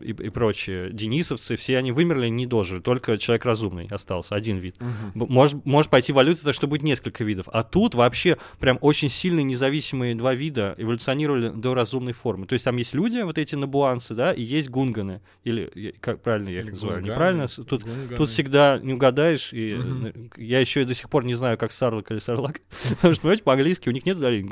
и, 0.00 0.10
и 0.10 0.28
прочие 0.28 0.92
денисовцы, 0.92 1.56
все 1.56 1.78
они 1.78 1.92
вымерли, 1.92 2.28
не 2.28 2.46
дожили, 2.46 2.80
только 2.80 3.16
человек 3.18 3.44
разумный 3.46 3.86
остался, 3.90 4.34
один 4.34 4.58
вид. 4.58 4.76
Б- 5.14 5.26
Может, 5.28 5.64
может 5.64 5.90
пойти 5.90 6.12
эволюция, 6.12 6.44
так 6.46 6.54
что 6.54 6.66
будет 6.66 6.82
несколько 6.82 7.24
видов. 7.24 7.48
А 7.52 7.62
тут 7.62 7.94
вообще 7.94 8.36
прям 8.58 8.78
очень 8.82 9.08
сильные 9.08 9.44
независимые 9.44 10.14
два 10.14 10.34
вида 10.34 10.74
эволюционировали 10.76 11.48
до 11.48 11.74
разумной 11.74 12.12
формы. 12.12 12.46
То 12.46 12.52
есть 12.52 12.64
там 12.66 12.76
есть 12.76 12.92
люди, 12.92 13.20
вот 13.22 13.38
эти 13.38 13.54
набуанцы, 13.54 14.14
да, 14.14 14.32
и 14.32 14.42
есть 14.42 14.68
гунганы. 14.68 15.22
Или 15.44 15.94
как 16.00 16.22
правильно 16.22 16.50
я 16.50 16.58
их 16.60 16.64
Или 16.66 16.70
называю? 16.72 16.96
гунганы, 16.98 17.12
Неправильно? 17.14 17.48
Тут, 17.48 17.82
гунганы. 17.82 18.16
тут 18.16 18.28
всегда 18.28 18.78
не 18.82 18.92
угадаешь. 18.92 19.52
И 19.54 19.74
э, 19.78 20.12
я 20.36 20.60
еще 20.60 20.82
и 20.82 20.84
до 20.84 20.94
сих 20.94 21.08
пор 21.08 21.24
не 21.24 21.34
знаю, 21.34 21.56
как 21.56 21.72
сарлак 21.72 22.10
или 22.10 22.18
сарлак. 22.18 22.60
Потому 22.90 23.14
что, 23.14 23.22
понимаете, 23.22 23.42
по-английски 23.44 23.88
у 23.88 23.92
них 23.92 24.04
нет 24.04 24.18
ударений. 24.18 24.48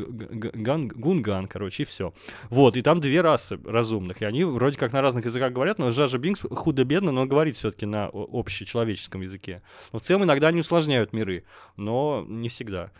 Ган- 0.54 0.88
Гунган, 0.88 1.46
короче, 1.46 1.82
и 1.82 1.86
все. 1.86 2.14
Вот, 2.48 2.76
и 2.76 2.82
там 2.82 3.00
две 3.00 3.20
расы 3.20 3.58
разумных. 3.64 4.22
И 4.22 4.24
они 4.24 4.44
вроде 4.44 4.78
как 4.78 4.92
на 4.92 5.02
разных 5.02 5.25
языках 5.26 5.52
говорят, 5.52 5.78
но 5.78 5.90
Жажа 5.90 6.18
Бинкс 6.18 6.42
худо-бедно, 6.42 7.12
но 7.12 7.26
говорит 7.26 7.56
все-таки 7.56 7.86
на 7.86 8.08
общечеловеческом 8.12 9.22
языке. 9.22 9.62
Но 9.92 9.98
в 9.98 10.02
целом 10.02 10.24
иногда 10.24 10.48
они 10.48 10.60
усложняют 10.60 11.12
миры, 11.12 11.44
но 11.76 12.24
не 12.26 12.48
всегда. 12.48 12.90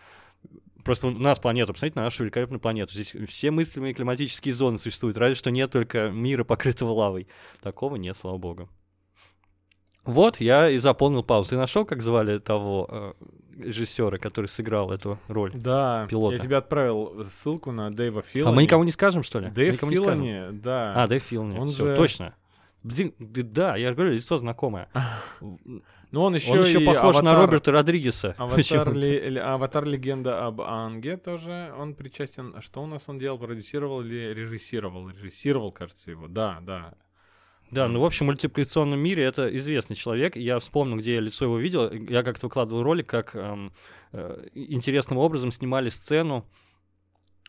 Просто 0.84 1.08
у 1.08 1.10
нас 1.10 1.38
планета, 1.40 1.72
посмотрите 1.72 1.98
на 1.98 2.04
нашу 2.04 2.22
великолепную 2.22 2.60
планету. 2.60 2.92
Здесь 2.92 3.14
все 3.28 3.50
мыслимые 3.50 3.92
климатические 3.92 4.54
зоны 4.54 4.78
существуют, 4.78 5.16
разве 5.16 5.34
что 5.34 5.50
нет 5.50 5.72
только 5.72 6.10
мира, 6.10 6.44
покрытого 6.44 6.92
лавой. 6.92 7.26
Такого 7.60 7.96
нет, 7.96 8.16
слава 8.16 8.38
богу. 8.38 8.68
Вот, 10.04 10.38
я 10.40 10.70
и 10.70 10.78
заполнил 10.78 11.24
паузу. 11.24 11.50
Ты 11.50 11.56
нашел, 11.56 11.84
как 11.84 12.02
звали 12.02 12.38
того 12.38 12.86
э, 12.88 13.12
режиссера, 13.58 14.18
который 14.18 14.46
сыграл 14.46 14.90
эту 14.92 15.18
роль? 15.28 15.52
Да, 15.54 16.06
пилота. 16.08 16.36
я 16.36 16.42
тебе 16.42 16.56
отправил 16.56 17.24
ссылку 17.30 17.72
на 17.72 17.90
Дэйва 17.94 18.22
Филани. 18.22 18.52
А 18.52 18.54
мы 18.54 18.62
никому 18.62 18.84
не 18.84 18.90
скажем, 18.92 19.22
что 19.22 19.40
ли? 19.40 19.48
Дэйв. 19.50 19.76
Филани, 19.80 20.48
да. 20.52 20.94
А, 20.94 21.06
Дэйв 21.06 21.22
Филани. 21.22 21.58
Он 21.58 21.68
Всё, 21.68 21.88
же- 21.88 21.96
точно. 21.96 22.34
Блин, 22.82 23.12
да, 23.18 23.74
я 23.76 23.88
же 23.88 23.94
говорю, 23.94 24.12
лицо 24.12 24.36
знакомое. 24.36 24.88
Ну 26.12 26.22
он 26.22 26.34
еще 26.36 26.52
Он 26.52 26.64
еще 26.64 26.80
похож 26.80 27.16
на 27.20 27.32
аватар- 27.34 27.36
Роберта 27.42 27.72
Родригеса. 27.72 28.34
Аватар, 28.38 28.92
ли- 28.94 29.36
аватар 29.38 29.84
легенда 29.84 30.46
об 30.46 30.60
Анге 30.60 31.16
тоже 31.16 31.74
он 31.76 31.94
причастен. 31.94 32.54
А 32.56 32.60
Что 32.60 32.82
у 32.82 32.86
нас 32.86 33.08
он 33.08 33.18
делал? 33.18 33.38
Продюсировал 33.38 34.02
или 34.02 34.32
режиссировал? 34.32 35.08
Режиссировал, 35.08 35.72
кажется, 35.72 36.12
его. 36.12 36.28
Да, 36.28 36.58
да. 36.62 36.94
Да, 37.70 37.88
ну, 37.88 38.00
в 38.00 38.04
общем, 38.04 38.26
в 38.26 38.28
мультипликационном 38.28 38.98
мире 38.98 39.24
это 39.24 39.54
известный 39.56 39.96
человек. 39.96 40.36
Я 40.36 40.58
вспомнил, 40.58 40.96
где 40.96 41.14
я 41.14 41.20
лицо 41.20 41.44
его 41.44 41.58
видел. 41.58 41.90
Я 41.92 42.22
как-то 42.22 42.46
выкладывал 42.46 42.82
ролик, 42.82 43.08
как 43.08 43.34
эм, 43.34 43.72
э, 44.12 44.46
интересным 44.54 45.18
образом 45.18 45.50
снимали 45.50 45.88
сцену 45.88 46.46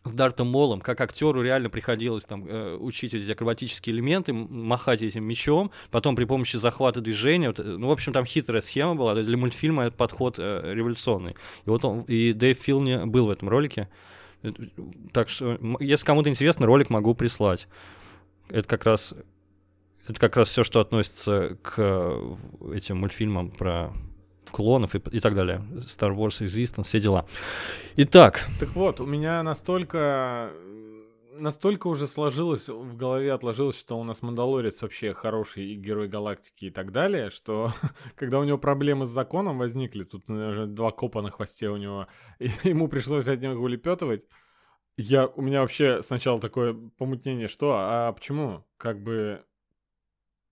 с 0.03 0.11
Дартом 0.11 0.47
Молом, 0.47 0.81
как 0.81 1.01
актеру 1.01 1.41
реально 1.41 1.69
приходилось 1.69 2.25
там 2.25 2.47
э, 2.47 2.75
учить 2.77 3.13
эти 3.13 3.29
акробатические 3.29 3.95
элементы, 3.95 4.33
махать 4.33 5.01
этим 5.01 5.23
мечом, 5.23 5.71
потом 5.91 6.15
при 6.15 6.25
помощи 6.25 6.55
захвата 6.55 7.01
движения, 7.01 7.49
вот, 7.49 7.59
э, 7.59 7.63
ну, 7.63 7.87
в 7.87 7.91
общем, 7.91 8.13
там 8.13 8.25
хитрая 8.25 8.61
схема 8.61 8.95
была, 8.95 9.15
для 9.15 9.37
мультфильма 9.37 9.83
этот 9.83 9.97
подход 9.97 10.39
э, 10.39 10.73
революционный. 10.73 11.35
И 11.65 11.69
вот 11.69 11.85
он, 11.85 12.01
и 12.03 12.33
Дэйв 12.33 12.57
Филни 12.57 13.05
был 13.05 13.27
в 13.27 13.31
этом 13.31 13.49
ролике, 13.49 13.89
Э, 14.43 14.51
так 15.13 15.29
что, 15.29 15.57
если 15.79 16.05
кому-то 16.05 16.29
интересно, 16.29 16.65
ролик 16.65 16.89
могу 16.89 17.13
прислать. 17.13 17.67
Это 18.49 18.67
как 18.67 18.85
раз 18.85 19.13
это 20.07 20.19
как 20.19 20.37
раз 20.37 20.49
все, 20.49 20.63
что 20.63 20.79
относится 20.79 21.57
к 21.61 21.73
э, 21.77 22.35
этим 22.73 22.97
мультфильмам 22.97 23.51
про 23.51 23.93
клонов 24.51 24.95
и, 24.95 25.01
и 25.11 25.19
так 25.19 25.35
далее. 25.35 25.61
Star 25.85 26.15
Wars 26.15 26.41
Existence, 26.45 26.83
все 26.83 26.99
дела. 26.99 27.25
Итак, 27.97 28.45
Так 28.59 28.69
вот, 28.75 28.99
у 29.01 29.05
меня 29.05 29.43
настолько 29.43 30.51
настолько 31.39 31.87
уже 31.87 32.07
сложилось 32.07 32.67
в 32.67 32.95
голове 32.95 33.31
отложилось, 33.31 33.77
что 33.77 33.99
у 33.99 34.03
нас 34.03 34.21
Мандалорец 34.21 34.81
вообще 34.81 35.13
хороший 35.13 35.65
и 35.65 35.75
герой 35.75 36.07
галактики 36.07 36.65
и 36.65 36.69
так 36.71 36.91
далее, 36.91 37.29
что 37.29 37.71
когда 38.15 38.39
у 38.39 38.43
него 38.43 38.57
проблемы 38.57 39.05
с 39.05 39.09
законом 39.09 39.57
возникли, 39.57 40.03
тут 40.03 40.27
наверное, 40.29 40.65
два 40.65 40.91
копа 40.91 41.21
на 41.21 41.29
хвосте 41.29 41.69
у 41.69 41.77
него, 41.77 42.07
и 42.39 42.49
ему 42.63 42.87
пришлось 42.87 43.27
от 43.27 43.41
него 43.41 43.61
улепетывать. 43.61 44.23
Я, 44.99 45.27
у 45.27 45.41
меня 45.41 45.61
вообще 45.61 46.01
сначала 46.01 46.39
такое 46.39 46.73
помутнение, 46.97 47.47
что, 47.47 47.75
а 47.77 48.11
почему? 48.13 48.65
Как 48.77 49.03
бы 49.03 49.43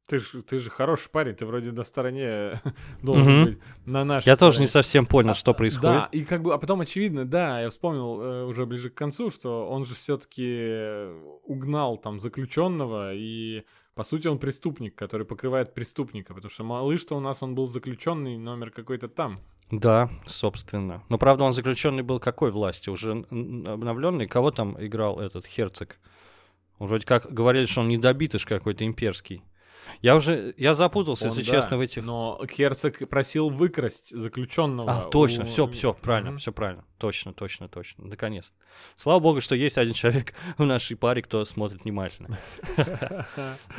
ты 0.07 0.19
же, 0.19 0.41
ты 0.43 0.59
же 0.59 0.69
хороший 0.69 1.09
парень, 1.09 1.33
ты 1.35 1.45
вроде 1.45 1.71
на 1.71 1.83
стороне 1.83 2.61
должен 3.01 3.33
Мгм. 3.33 3.45
быть, 3.45 3.59
на 3.85 4.03
нашей 4.05 4.27
Я 4.27 4.35
тоже 4.37 4.59
не 4.59 4.67
стороне. 4.67 4.83
совсем 4.83 5.05
понял, 5.05 5.31
А, 5.31 5.33
что 5.33 5.53
происходит. 5.53 5.83
Да, 5.95 6.09
и 6.11 6.23
как 6.23 6.41
бы, 6.43 6.53
а 6.53 6.57
потом 6.57 6.81
очевидно, 6.81 7.25
да, 7.25 7.61
я 7.61 7.69
вспомнил 7.69 8.21
э, 8.21 8.43
уже 8.45 8.65
ближе 8.65 8.89
к 8.89 8.93
концу, 8.95 9.29
что 9.31 9.67
он 9.69 9.85
же 9.85 9.95
все-таки 9.95 11.07
угнал 11.43 11.97
там 11.97 12.19
заключенного, 12.19 13.13
и 13.13 13.63
по 13.95 14.03
сути 14.03 14.27
он 14.27 14.39
преступник, 14.39 14.95
который 14.95 15.25
покрывает 15.25 15.73
преступника, 15.73 16.33
потому 16.33 16.49
что 16.51 16.63
малыш-то 16.63 17.15
у 17.15 17.19
нас 17.19 17.41
он 17.41 17.55
был 17.55 17.67
заключенный 17.67 18.37
номер 18.37 18.71
какой-то 18.71 19.07
там. 19.07 19.39
Да, 19.71 20.09
собственно. 20.27 21.01
Но 21.09 21.17
правда, 21.17 21.43
он 21.43 21.51
заключенный 21.53 22.03
был 22.03 22.19
какой 22.19 22.51
власти? 22.51 22.89
Уже 22.91 23.13
обновленный? 23.31 24.27
Кого 24.27 24.51
там 24.51 24.75
играл 24.83 25.19
этот 25.19 25.47
Херцог? 25.47 25.97
Он 26.77 26.87
вроде 26.87 27.05
как 27.07 27.31
говорили, 27.33 27.65
что 27.65 27.81
он 27.81 27.87
недобитыш 27.87 28.45
какой-то 28.45 28.85
имперский. 28.85 29.41
Я 30.01 30.15
уже, 30.15 30.53
я 30.57 30.73
запутался, 30.73 31.25
Он, 31.25 31.29
если 31.31 31.43
да, 31.43 31.51
честно, 31.57 31.77
в 31.77 31.79
этих... 31.81 32.03
Но 32.03 32.39
Герцог 32.57 33.07
просил 33.09 33.49
выкрасть 33.49 34.09
заключенного. 34.17 34.91
А, 34.91 35.01
точно, 35.09 35.43
у- 35.43 35.47
все, 35.47 35.67
все, 35.67 35.93
правильно, 35.93 36.31
Мгм. 36.31 36.39
все 36.39 36.51
правильно. 36.51 36.83
Точно, 36.97 37.33
точно, 37.33 37.67
точно. 37.69 38.05
Наконец-то. 38.05 38.55
Слава 38.97 39.19
богу, 39.19 39.41
что 39.41 39.55
есть 39.55 39.77
один 39.77 39.93
человек 39.95 40.33
в 40.57 40.65
нашей 40.65 40.95
паре, 40.97 41.21
кто 41.21 41.43
смотрит 41.45 41.83
внимательно. 41.83 42.37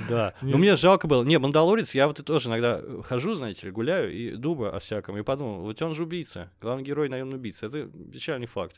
Да. 0.08 0.34
Ну, 0.42 0.58
мне 0.58 0.76
жалко 0.76 1.06
было. 1.06 1.22
Не, 1.24 1.38
Мандалорец, 1.38 1.94
я 1.94 2.06
вот 2.06 2.20
и 2.20 2.22
тоже 2.22 2.48
иногда 2.48 2.80
э, 2.82 3.02
хожу, 3.04 3.34
знаете 3.34 3.66
ли, 3.66 3.72
гуляю 3.72 4.12
и 4.12 4.36
думаю 4.36 4.74
о 4.74 4.78
всяком. 4.78 5.16
И 5.18 5.22
подумал, 5.22 5.60
вот 5.62 5.80
он 5.82 5.94
же 5.94 6.02
убийца. 6.04 6.50
Главный 6.60 6.84
герой, 6.84 7.08
наверное, 7.08 7.36
убийца. 7.36 7.66
Это 7.66 7.88
печальный 8.12 8.46
факт. 8.46 8.76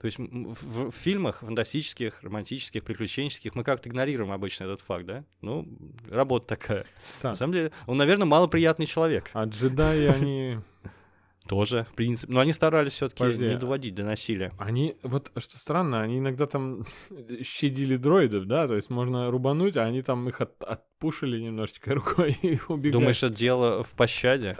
То 0.00 0.06
есть 0.06 0.18
в, 0.18 0.90
в 0.90 0.94
фильмах 0.94 1.40
фантастических, 1.40 2.22
романтических, 2.22 2.82
приключенческих 2.82 3.54
мы 3.54 3.64
как-то 3.64 3.90
игнорируем 3.90 4.32
обычно 4.32 4.64
этот 4.64 4.80
факт, 4.80 5.04
да? 5.04 5.24
Ну, 5.42 5.68
работа 6.08 6.46
такая. 6.56 6.86
Так. 7.20 7.32
На 7.32 7.34
самом 7.34 7.52
деле, 7.52 7.72
он, 7.86 7.98
наверное, 7.98 8.24
малоприятный 8.26 8.86
человек. 8.86 9.30
А 9.34 9.44
джедаи, 9.44 10.06
они... 10.06 10.56
Тоже, 11.46 11.82
в 11.90 11.94
принципе. 11.94 12.32
Но 12.32 12.40
они 12.40 12.52
старались 12.52 12.92
все-таки 12.92 13.24
не 13.24 13.54
а- 13.54 13.58
доводить 13.58 13.94
до 13.94 14.04
насилия. 14.04 14.52
Они, 14.58 14.96
вот 15.02 15.32
что 15.36 15.58
странно, 15.58 16.00
они 16.00 16.18
иногда 16.18 16.46
там 16.46 16.86
щадили 17.42 17.96
дроидов, 17.96 18.46
да, 18.46 18.68
то 18.68 18.76
есть 18.76 18.88
можно 18.88 19.30
рубануть, 19.30 19.76
а 19.76 19.84
они 19.84 20.00
там 20.02 20.28
их 20.28 20.40
от- 20.40 20.62
отпушили 20.62 21.40
немножечко 21.40 21.92
рукой 21.94 22.38
и 22.42 22.58
убегали. 22.68 22.92
Думаешь, 22.92 23.22
это 23.22 23.34
дело 23.34 23.82
в 23.82 23.92
пощаде? 23.94 24.56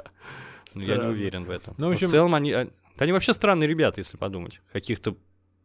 Ну, 0.74 0.82
я 0.82 0.86
не 0.88 0.92
Странно. 0.94 1.10
уверен 1.12 1.44
в 1.44 1.50
этом. 1.50 1.74
Ну, 1.78 1.86
в 1.86 1.88
Но 1.90 1.94
общем- 1.94 2.08
в 2.08 2.10
целом 2.10 2.34
они... 2.34 2.52
а, 2.52 2.64
да 2.66 3.04
они 3.04 3.12
вообще 3.12 3.32
странные 3.32 3.68
ребята, 3.68 4.00
если 4.00 4.16
подумать. 4.16 4.60
Каких-то 4.72 5.16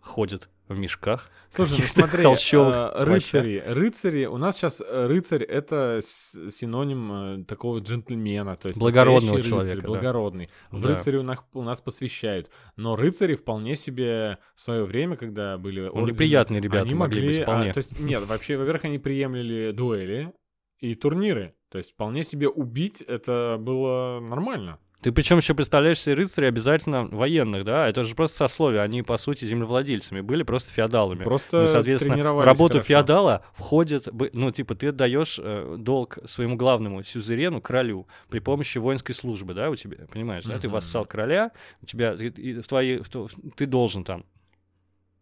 ходят 0.05 0.49
в 0.67 0.77
мешках. 0.77 1.29
Слушай, 1.49 1.77
ну 1.81 1.87
смотри, 1.87 2.23
холщовых 2.23 2.75
а, 2.75 3.05
плащах. 3.05 3.43
рыцари, 3.43 3.63
рыцари, 3.67 4.25
у 4.25 4.37
нас 4.37 4.55
сейчас 4.55 4.81
э, 4.81 5.05
рыцарь 5.07 5.43
это 5.43 5.99
синоним 6.03 7.11
э, 7.41 7.43
такого 7.45 7.79
джентльмена, 7.79 8.55
то 8.55 8.67
есть 8.69 8.79
Благородного 8.79 9.37
рыцарь, 9.37 9.49
человека, 9.49 9.81
да. 9.81 9.87
благородный. 9.87 10.49
В 10.71 10.81
Да. 10.81 10.87
рыцаре 10.89 11.19
у 11.19 11.23
нас, 11.23 11.39
у 11.53 11.61
нас 11.61 11.81
посвящают, 11.81 12.49
но 12.75 12.95
рыцари 12.95 13.35
вполне 13.35 13.75
себе 13.75 14.39
в 14.55 14.61
свое 14.61 14.85
время, 14.85 15.17
когда 15.17 15.57
были 15.57 15.81
Ну, 15.81 15.87
ордены, 15.89 16.11
неприятные 16.11 16.61
ребята 16.61 16.85
они 16.85 16.95
могли 16.95 17.21
могли, 17.21 17.27
быть 17.37 17.43
вполне. 17.43 17.69
а, 17.69 17.73
то 17.73 17.77
есть 17.79 17.99
нет, 17.99 18.23
вообще, 18.25 18.57
во-первых, 18.57 18.85
они 18.85 18.97
приемлили 18.99 19.71
дуэли 19.71 20.33
и 20.79 20.95
турниры, 20.95 21.55
то 21.69 21.77
есть 21.77 21.91
вполне 21.93 22.23
себе 22.23 22.47
убить 22.49 23.01
это 23.01 23.57
было 23.59 24.19
нормально. 24.19 24.79
Ты 25.05 25.11
причем 25.11 25.37
еще 25.37 25.53
представляешь 25.53 25.99
себе 25.99 26.15
рыцарей 26.15 26.47
обязательно 26.47 27.05
военных, 27.05 27.63
да? 27.63 27.87
Это 27.87 28.03
же 28.03 28.15
просто 28.15 28.37
сословие. 28.37 28.81
Они, 28.81 29.03
по 29.03 29.17
сути, 29.17 29.45
землевладельцами 29.45 30.21
были, 30.21 30.41
просто 30.41 30.73
феодалами. 30.73 31.23
Просто 31.23 31.61
Ну, 31.61 31.67
соответственно, 31.67 32.33
в 32.33 32.43
работу 32.43 32.79
хорошо. 32.79 32.87
феодала 32.87 33.45
входит, 33.53 34.07
ну, 34.33 34.49
типа, 34.49 34.73
ты 34.73 34.87
отдаешь 34.87 35.39
э, 35.39 35.75
долг 35.77 36.17
своему 36.25 36.55
главному 36.55 37.03
сюзерену, 37.03 37.61
королю, 37.61 38.07
при 38.29 38.39
помощи 38.39 38.79
воинской 38.79 39.13
службы, 39.13 39.53
да, 39.53 39.69
у 39.69 39.75
тебя, 39.75 40.07
понимаешь, 40.11 40.43
да, 40.45 40.57
ты 40.57 40.69
вассал 40.69 41.05
короля, 41.05 41.51
у 41.83 41.85
тебя, 41.85 42.13
и, 42.13 42.29
и 42.29 42.59
в 42.59 42.67
твои, 42.67 42.97
в 42.97 43.29
ты 43.55 43.67
должен 43.67 44.03
там, 44.03 44.25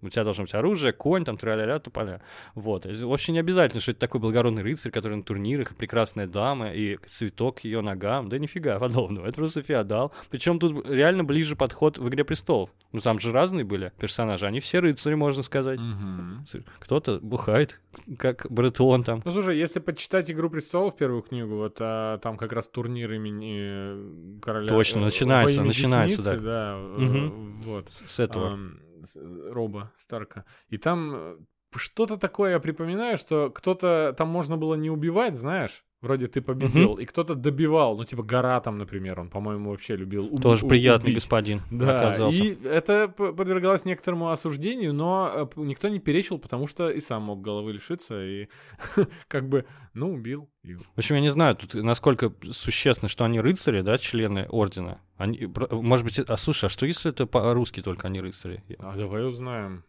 у 0.04 0.10
тебя 0.10 0.24
должно 0.24 0.44
быть 0.44 0.54
оружие, 0.54 0.94
конь, 0.94 1.26
там, 1.26 1.38
тра-ля-ля, 1.38 1.80
тополя. 1.80 2.22
Вот. 2.56 2.86
Вообще 2.86 3.32
не 3.32 3.40
обязательно, 3.40 3.82
что 3.82 3.92
это 3.92 4.00
такой 4.00 4.20
благородный 4.20 4.64
рыцарь, 4.64 4.92
который 4.92 5.16
на 5.16 5.24
турнирах, 5.24 5.72
и 5.72 5.76
прекрасная 5.76 6.28
дама, 6.28 6.72
и 6.72 6.98
цветок 7.06 7.62
к 7.62 7.64
ее 7.64 7.82
ногам. 7.82 8.30
Да 8.30 8.38
нифига 8.38 8.80
подобного. 8.80 9.28
Это 9.28 9.36
просто 9.36 9.62
феодал. 9.62 10.14
Причем 10.30 10.60
тут 10.60 10.88
реально 10.88 11.24
ближе 11.24 11.56
подход 11.56 11.98
в 11.98 12.08
«Игре 12.10 12.24
престолов». 12.24 12.70
Ну, 12.92 13.00
там 13.00 13.20
же 13.20 13.32
разные 13.32 13.66
были 13.66 13.92
персонажи. 13.98 14.46
Они 14.46 14.60
все 14.60 14.80
рыцари, 14.80 15.16
можно 15.16 15.42
сказать. 15.44 15.80
Мгм. 15.80 16.46
Кто-то 16.80 17.20
бухает, 17.22 17.80
как 18.20 18.46
Бретон 18.50 19.04
там. 19.04 19.22
Ну, 19.26 19.32
слушай, 19.32 19.58
если 19.58 19.80
почитать 19.80 20.30
«Игру 20.30 20.50
престолов», 20.50 20.96
первую 20.96 21.24
книгу, 21.24 21.56
вот 21.56 21.78
а, 21.80 22.18
там 22.20 22.38
как 22.38 22.54
раз 22.54 22.68
турнир 22.68 23.12
имени 23.14 23.58
э, 23.60 24.40
короля... 24.42 24.68
Точно, 24.68 25.00
э, 25.00 25.04
начинается, 25.06 25.64
начинается, 25.64 26.22
да. 26.24 26.36
да. 26.36 26.78
Мгм. 26.78 27.62
Вот. 27.62 27.92
С 27.92 28.20
этого. 28.20 28.58
э, 28.58 28.83
Роба 29.16 29.92
Старка. 29.98 30.46
И 30.68 30.78
там 30.78 31.12
э, 31.16 31.38
что-то 31.76 32.18
такое 32.18 32.52
я 32.52 32.60
припоминаю, 32.60 33.18
что 33.18 33.50
кто-то 33.50 34.14
там 34.18 34.30
можно 34.30 34.58
было 34.58 34.76
не 34.76 34.90
убивать, 34.90 35.36
знаешь? 35.36 35.86
Вроде 36.04 36.28
ты 36.28 36.42
победил, 36.42 36.96
и 36.96 37.06
кто-то 37.06 37.34
добивал, 37.34 37.96
ну, 37.96 38.04
типа 38.04 38.24
гора 38.24 38.60
там, 38.60 38.78
например, 38.78 39.22
он, 39.22 39.30
по-моему, 39.30 39.70
вообще 39.72 39.96
любил 39.96 40.26
уби- 40.26 40.42
Тоже 40.42 40.68
приятный 40.68 41.06
убить. 41.12 41.16
господин 41.16 41.62
Да, 41.72 42.02
оказался. 42.02 42.44
и 42.44 42.62
это 42.66 43.08
подвергалось 43.08 43.86
некоторому 43.86 44.30
осуждению, 44.30 44.94
но 44.94 45.32
э, 45.34 45.62
никто 45.62 45.88
не 45.88 46.00
перечил, 46.00 46.40
потому 46.40 46.68
что 46.68 46.90
и 46.90 47.00
сам 47.00 47.24
мог 47.24 47.42
головы 47.42 47.72
лишиться, 47.72 48.22
и 48.22 48.50
как 49.30 49.48
бы, 49.48 49.66
ну, 49.94 50.14
убил. 50.14 50.50
В 50.64 50.98
общем, 50.98 51.16
я 51.16 51.22
не 51.22 51.32
знаю, 51.32 51.56
тут 51.56 51.74
насколько 51.76 52.34
существенно, 52.52 53.08
что 53.08 53.24
они 53.24 53.40
рыцари, 53.40 53.80
да, 53.80 53.98
члены 53.98 54.46
ордена. 54.50 55.00
Они, 55.16 55.48
может 55.72 56.06
быть, 56.06 56.20
а 56.20 56.36
слушай, 56.36 56.66
а 56.66 56.70
что 56.70 56.86
если 56.86 57.12
это 57.12 57.26
по-русски 57.28 57.82
только 57.82 58.08
они 58.08 58.20
рыцари? 58.20 58.62
А 58.80 58.98
давай 58.98 59.26
узнаем. 59.26 59.86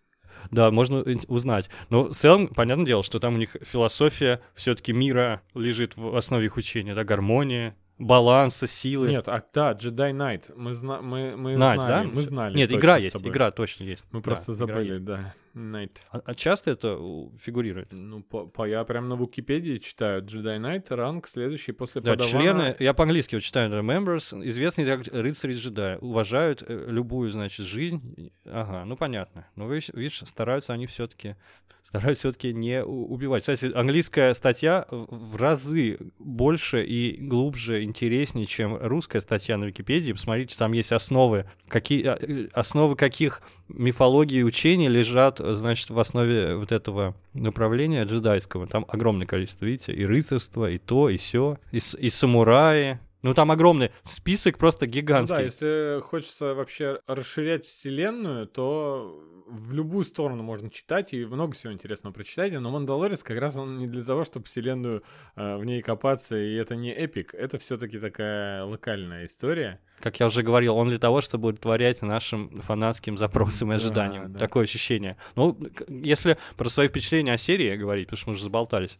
Да, 0.50 0.70
можно 0.70 1.04
узнать. 1.28 1.68
Но 1.90 2.04
в 2.04 2.14
целом, 2.14 2.48
понятное 2.48 2.86
дело, 2.86 3.02
что 3.02 3.18
там 3.18 3.34
у 3.34 3.38
них 3.38 3.56
философия 3.62 4.40
все-таки 4.54 4.92
мира 4.92 5.42
лежит 5.54 5.96
в 5.96 6.16
основе 6.16 6.46
их 6.46 6.56
учения, 6.56 6.94
да, 6.94 7.04
гармония, 7.04 7.76
баланса, 7.98 8.66
силы. 8.66 9.08
Нет, 9.08 9.28
а 9.28 9.42
да, 9.52 9.72
Jedi 9.72 10.12
Knight. 10.12 10.52
Мы, 10.56 10.74
зна- 10.74 11.00
мы, 11.00 11.36
мы 11.36 11.52
Knight, 11.54 11.76
знали, 11.76 12.06
да? 12.06 12.10
мы 12.12 12.22
знали. 12.22 12.56
Нет, 12.56 12.72
игра 12.72 12.96
есть, 12.96 13.16
игра 13.16 13.50
точно 13.50 13.84
есть. 13.84 14.04
Мы 14.10 14.20
Да, 14.20 14.24
просто 14.24 14.54
забыли, 14.54 14.98
да. 14.98 15.34
Knight. 15.54 15.92
А, 16.10 16.20
а 16.24 16.34
часто 16.34 16.70
это 16.72 16.98
фигурирует? 17.40 17.88
Ну, 17.92 18.22
по, 18.22 18.46
по- 18.46 18.66
я 18.66 18.84
прям 18.84 19.08
на 19.08 19.14
Википедии 19.14 19.78
читаю. 19.78 20.22
Jedi 20.22 20.58
Knight, 20.58 20.94
ранг 20.94 21.28
следующий 21.28 21.72
после 21.72 22.00
Да, 22.00 22.12
подавана. 22.12 22.38
члены, 22.42 22.76
я 22.80 22.92
по-английски 22.94 23.36
вот 23.36 23.42
читаю, 23.44 23.70
members, 23.82 24.44
известные 24.46 24.86
как 24.86 25.06
рыцари 25.12 25.52
джедая, 25.54 25.98
уважают 25.98 26.62
э, 26.66 26.86
любую, 26.88 27.30
значит, 27.30 27.66
жизнь. 27.66 28.32
Ага, 28.44 28.84
ну 28.84 28.96
понятно. 28.96 29.46
Но 29.56 29.68
видишь, 29.68 29.90
видишь, 29.94 30.22
стараются 30.26 30.72
они 30.72 30.86
все-таки 30.86 31.36
стараются 31.82 32.30
все-таки 32.30 32.54
не 32.54 32.82
у- 32.82 33.12
убивать. 33.12 33.42
Кстати, 33.42 33.70
английская 33.74 34.32
статья 34.34 34.86
в 34.90 35.36
разы 35.36 35.98
больше 36.18 36.82
и 36.82 37.18
глубже, 37.18 37.84
интереснее, 37.84 38.46
чем 38.46 38.76
русская 38.80 39.20
статья 39.20 39.58
на 39.58 39.64
Википедии. 39.66 40.12
Посмотрите, 40.12 40.56
там 40.58 40.72
есть 40.72 40.92
основы, 40.92 41.44
какие, 41.68 42.06
а, 42.06 42.18
э, 42.20 42.48
основы 42.54 42.96
каких 42.96 43.42
мифологии 43.68 44.38
и 44.38 44.42
учений 44.42 44.88
лежат, 44.88 45.40
э, 45.40 45.54
значит, 45.54 45.90
в 45.90 45.98
основе 45.98 46.56
вот 46.56 46.72
этого 46.72 47.14
направления 47.32 48.04
джедайского. 48.04 48.66
Там 48.66 48.84
огромное 48.88 49.26
количество, 49.26 49.64
видите, 49.64 49.92
и 49.92 50.04
рыцарство, 50.04 50.70
и 50.70 50.78
то, 50.78 51.08
и 51.08 51.16
все, 51.16 51.58
и, 51.72 51.76
и 51.76 52.10
самураи. 52.10 52.98
Ну, 53.24 53.32
там 53.34 53.50
огромный 53.50 53.90
список, 54.02 54.58
просто 54.58 54.84
Ну 54.86 54.92
гигантский. 54.92 55.36
да, 55.36 55.42
если 55.42 56.00
хочется 56.02 56.54
вообще 56.54 57.00
расширять 57.06 57.64
вселенную, 57.64 58.46
то 58.46 59.18
в 59.46 59.72
любую 59.72 60.04
сторону 60.04 60.42
можно 60.42 60.68
читать, 60.70 61.14
и 61.14 61.24
много 61.24 61.54
всего 61.54 61.72
интересного 61.72 62.12
прочитать, 62.12 62.52
но 62.52 62.70
Мандалорец 62.70 63.22
как 63.22 63.38
раз 63.38 63.56
он 63.56 63.78
не 63.78 63.86
для 63.86 64.04
того, 64.04 64.24
чтобы 64.24 64.44
вселенную 64.46 65.02
э, 65.36 65.56
в 65.56 65.64
ней 65.64 65.80
копаться, 65.80 66.36
и 66.36 66.54
это 66.54 66.76
не 66.76 66.92
эпик, 66.92 67.34
это 67.34 67.58
все-таки 67.58 67.98
такая 67.98 68.64
локальная 68.64 69.24
история. 69.26 69.80
Как 70.00 70.20
я 70.20 70.26
уже 70.26 70.42
говорил, 70.42 70.76
он 70.76 70.88
для 70.88 70.98
того, 70.98 71.20
чтобы 71.22 71.48
удовлетворять 71.48 72.02
нашим 72.02 72.50
фанатским 72.60 73.16
запросам 73.16 73.68
и 73.72 73.76
Да, 73.76 73.76
ожиданиям. 73.76 74.32
да. 74.32 74.38
Такое 74.38 74.64
ощущение. 74.64 75.16
Ну, 75.34 75.58
если 75.88 76.36
про 76.58 76.68
свои 76.68 76.88
впечатления 76.88 77.32
о 77.32 77.38
серии 77.38 77.74
говорить, 77.76 78.06
потому 78.08 78.18
что 78.18 78.28
мы 78.30 78.34
уже 78.34 78.44
заболтались. 78.44 78.98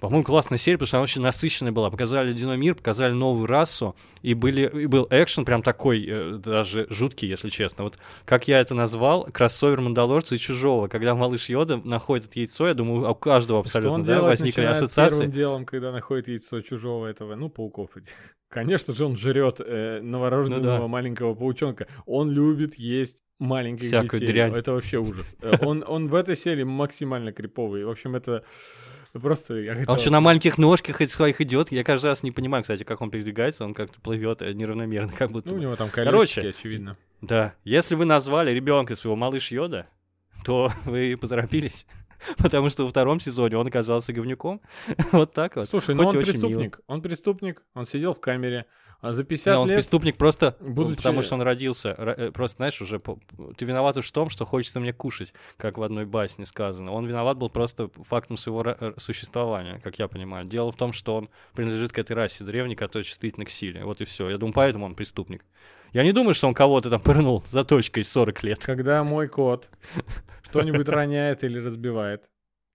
По-моему, 0.00 0.24
классная 0.24 0.58
серия, 0.58 0.76
потому 0.76 0.86
что 0.86 0.96
она 0.98 1.04
очень 1.04 1.22
насыщенная 1.22 1.72
была. 1.72 1.90
Показали 1.90 2.28
ледяной 2.30 2.58
мир, 2.58 2.74
показали 2.74 3.12
новую 3.12 3.46
расу, 3.46 3.96
и, 4.20 4.34
были, 4.34 4.82
и 4.82 4.86
был 4.86 5.06
экшен 5.10 5.44
прям 5.46 5.62
такой, 5.62 6.04
э, 6.06 6.32
даже 6.36 6.86
жуткий, 6.90 7.28
если 7.28 7.48
честно. 7.48 7.84
Вот 7.84 7.98
как 8.26 8.46
я 8.46 8.60
это 8.60 8.74
назвал, 8.74 9.24
кроссовер 9.32 9.80
Мандалорца 9.80 10.34
и 10.34 10.38
Чужого. 10.38 10.88
Когда 10.88 11.14
малыш 11.14 11.48
Йода 11.48 11.78
находит 11.78 12.36
яйцо, 12.36 12.68
я 12.68 12.74
думаю, 12.74 13.10
у 13.10 13.14
каждого 13.14 13.60
абсолютно 13.60 14.04
да, 14.04 14.14
делает, 14.16 14.38
возникли 14.38 14.62
ассоциации. 14.62 15.16
первым 15.16 15.32
делом, 15.32 15.64
когда 15.64 15.92
находит 15.92 16.28
яйцо 16.28 16.60
чужого 16.60 17.06
этого, 17.06 17.34
ну, 17.34 17.48
пауков 17.48 17.96
этих. 17.96 18.12
Конечно 18.50 18.94
же, 18.94 19.06
он 19.06 19.16
жрет 19.16 19.60
э, 19.60 20.00
новорожденного 20.02 20.76
Ну 20.76 20.82
да. 20.82 20.88
маленького 20.88 21.34
паучонка. 21.34 21.86
Он 22.04 22.30
любит 22.30 22.74
есть 22.78 23.22
маленьких 23.38 23.86
Всякую 23.86 24.20
детей. 24.20 24.32
дрянь. 24.32 24.54
Это 24.54 24.72
вообще 24.72 24.98
ужас. 24.98 25.36
Э, 25.40 25.56
Он, 25.62 25.82
он 25.86 26.08
в 26.08 26.14
этой 26.14 26.36
серии 26.36 26.64
максимально 26.64 27.32
криповый. 27.32 27.84
В 27.84 27.90
общем, 27.90 28.14
это 28.14 28.44
просто... 29.20 29.54
Я 29.54 29.72
А 29.72 29.74
хотел... 29.76 29.92
он 29.92 29.98
еще 29.98 30.10
на 30.10 30.20
маленьких 30.20 30.58
ножках 30.58 31.00
этих 31.00 31.12
своих 31.12 31.40
идет. 31.40 31.72
Я 31.72 31.84
каждый 31.84 32.06
раз 32.06 32.22
не 32.22 32.30
понимаю, 32.32 32.62
кстати, 32.62 32.82
как 32.84 33.00
он 33.00 33.10
передвигается. 33.10 33.64
Он 33.64 33.74
как-то 33.74 34.00
плывет 34.00 34.42
э, 34.42 34.52
неравномерно, 34.52 35.12
как 35.12 35.30
будто. 35.30 35.48
Ну, 35.50 35.56
у 35.56 35.58
него 35.58 35.76
там 35.76 35.88
Короче. 35.90 36.40
колесики, 36.40 36.58
очевидно. 36.58 36.96
Да. 37.20 37.54
Если 37.64 37.94
вы 37.94 38.04
назвали 38.04 38.50
ребенка 38.50 38.94
своего 38.96 39.16
малыш 39.16 39.50
Йода, 39.50 39.86
то 40.44 40.72
вы 40.84 41.16
поторопились. 41.20 41.86
Потому 42.38 42.70
что 42.70 42.84
во 42.84 42.90
втором 42.90 43.20
сезоне 43.20 43.56
он 43.58 43.66
оказался 43.66 44.12
говнюком. 44.12 44.60
Вот 45.12 45.32
так 45.32 45.56
вот. 45.56 45.68
Слушай, 45.68 45.94
ну 45.94 46.04
Хоть 46.04 46.14
он 46.14 46.20
очень 46.20 46.32
мило. 46.32 46.40
преступник. 46.48 46.80
Он 46.86 47.02
преступник, 47.02 47.62
он 47.74 47.86
сидел 47.86 48.14
в 48.14 48.20
камере. 48.20 48.66
А 49.00 49.12
за 49.12 49.24
50 49.24 49.44
Да, 49.54 49.60
он 49.60 49.68
лет... 49.68 49.76
преступник 49.76 50.16
просто, 50.16 50.56
ну, 50.60 50.72
будучи- 50.72 50.96
потому 50.96 51.22
что 51.22 51.34
он 51.34 51.42
родился. 51.42 51.94
э, 51.98 52.30
Просто, 52.32 52.56
знаешь, 52.56 52.80
уже 52.80 53.00
ты 53.56 53.64
виноват 53.64 53.96
уж 53.96 54.06
в 54.08 54.12
том, 54.12 54.30
что 54.30 54.44
хочется 54.44 54.80
мне 54.80 54.92
кушать, 54.92 55.32
как 55.56 55.78
в 55.78 55.82
одной 55.82 56.06
басне 56.06 56.46
сказано. 56.46 56.92
Он 56.92 57.06
виноват 57.06 57.36
был 57.36 57.50
просто 57.50 57.88
фактом 58.02 58.36
своего 58.36 58.62
э, 58.66 58.94
существования, 58.96 59.80
как 59.84 59.98
я 59.98 60.08
понимаю. 60.08 60.46
Дело 60.46 60.72
в 60.72 60.76
том, 60.76 60.92
что 60.92 61.16
он 61.16 61.28
принадлежит 61.54 61.92
к 61.92 61.98
этой 61.98 62.12
расе 62.12 62.42
древней, 62.44 62.74
которая 62.74 63.04
чувствительна 63.04 63.44
к 63.44 63.50
силе. 63.50 63.84
Вот 63.84 64.00
и 64.00 64.04
все. 64.04 64.30
Я 64.30 64.38
думаю, 64.38 64.54
поэтому 64.54 64.86
он 64.86 64.94
преступник. 64.94 65.44
Я 65.92 66.02
не 66.02 66.12
думаю, 66.12 66.34
что 66.34 66.48
он 66.48 66.54
кого-то 66.54 66.90
там 66.90 67.00
пырнул 67.00 67.44
за 67.50 67.64
точкой 67.64 68.02
40 68.04 68.42
лет. 68.42 68.64
Когда 68.64 69.04
мой 69.04 69.28
кот 69.28 69.70
что-нибудь 70.42 70.88
роняет 70.88 71.44
или 71.44 71.58
разбивает, 71.58 72.22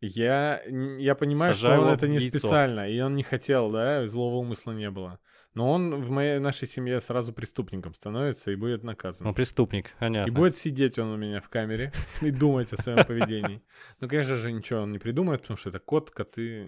я, 0.02 0.62
я 0.98 1.16
понимаю, 1.16 1.54
Сажаю 1.56 1.80
что 1.82 1.88
он 1.88 1.94
это 1.94 2.08
не 2.08 2.18
яйцо. 2.18 2.38
специально, 2.40 2.90
и 2.90 3.00
он 3.00 3.16
не 3.16 3.24
хотел, 3.24 3.72
да, 3.72 4.08
злого 4.08 4.36
умысла 4.38 4.72
не 4.72 4.90
было. 4.90 5.20
Но 5.54 5.70
он 5.70 6.02
в 6.02 6.10
моей 6.10 6.40
нашей 6.40 6.68
семье 6.68 7.02
сразу 7.02 7.34
преступником 7.34 7.94
становится 7.94 8.52
и 8.52 8.56
будет 8.56 8.84
наказан. 8.84 9.28
Он 9.28 9.34
преступник, 9.34 9.88
И 9.88 10.00
понятно. 10.00 10.34
будет 10.34 10.56
сидеть 10.56 10.98
он 10.98 11.10
у 11.10 11.18
меня 11.18 11.42
в 11.42 11.50
камере 11.50 11.92
и 12.22 12.32
думать 12.32 12.72
о 12.74 12.82
своем 12.82 13.06
поведении. 13.06 13.62
Ну, 14.00 14.08
конечно 14.08 14.36
же, 14.36 14.52
ничего 14.52 14.82
он 14.82 14.92
не 14.94 15.00
придумает, 15.00 15.42
потому 15.42 15.58
что 15.58 15.70
это 15.70 15.80
кот, 15.80 16.10
коты. 16.12 16.68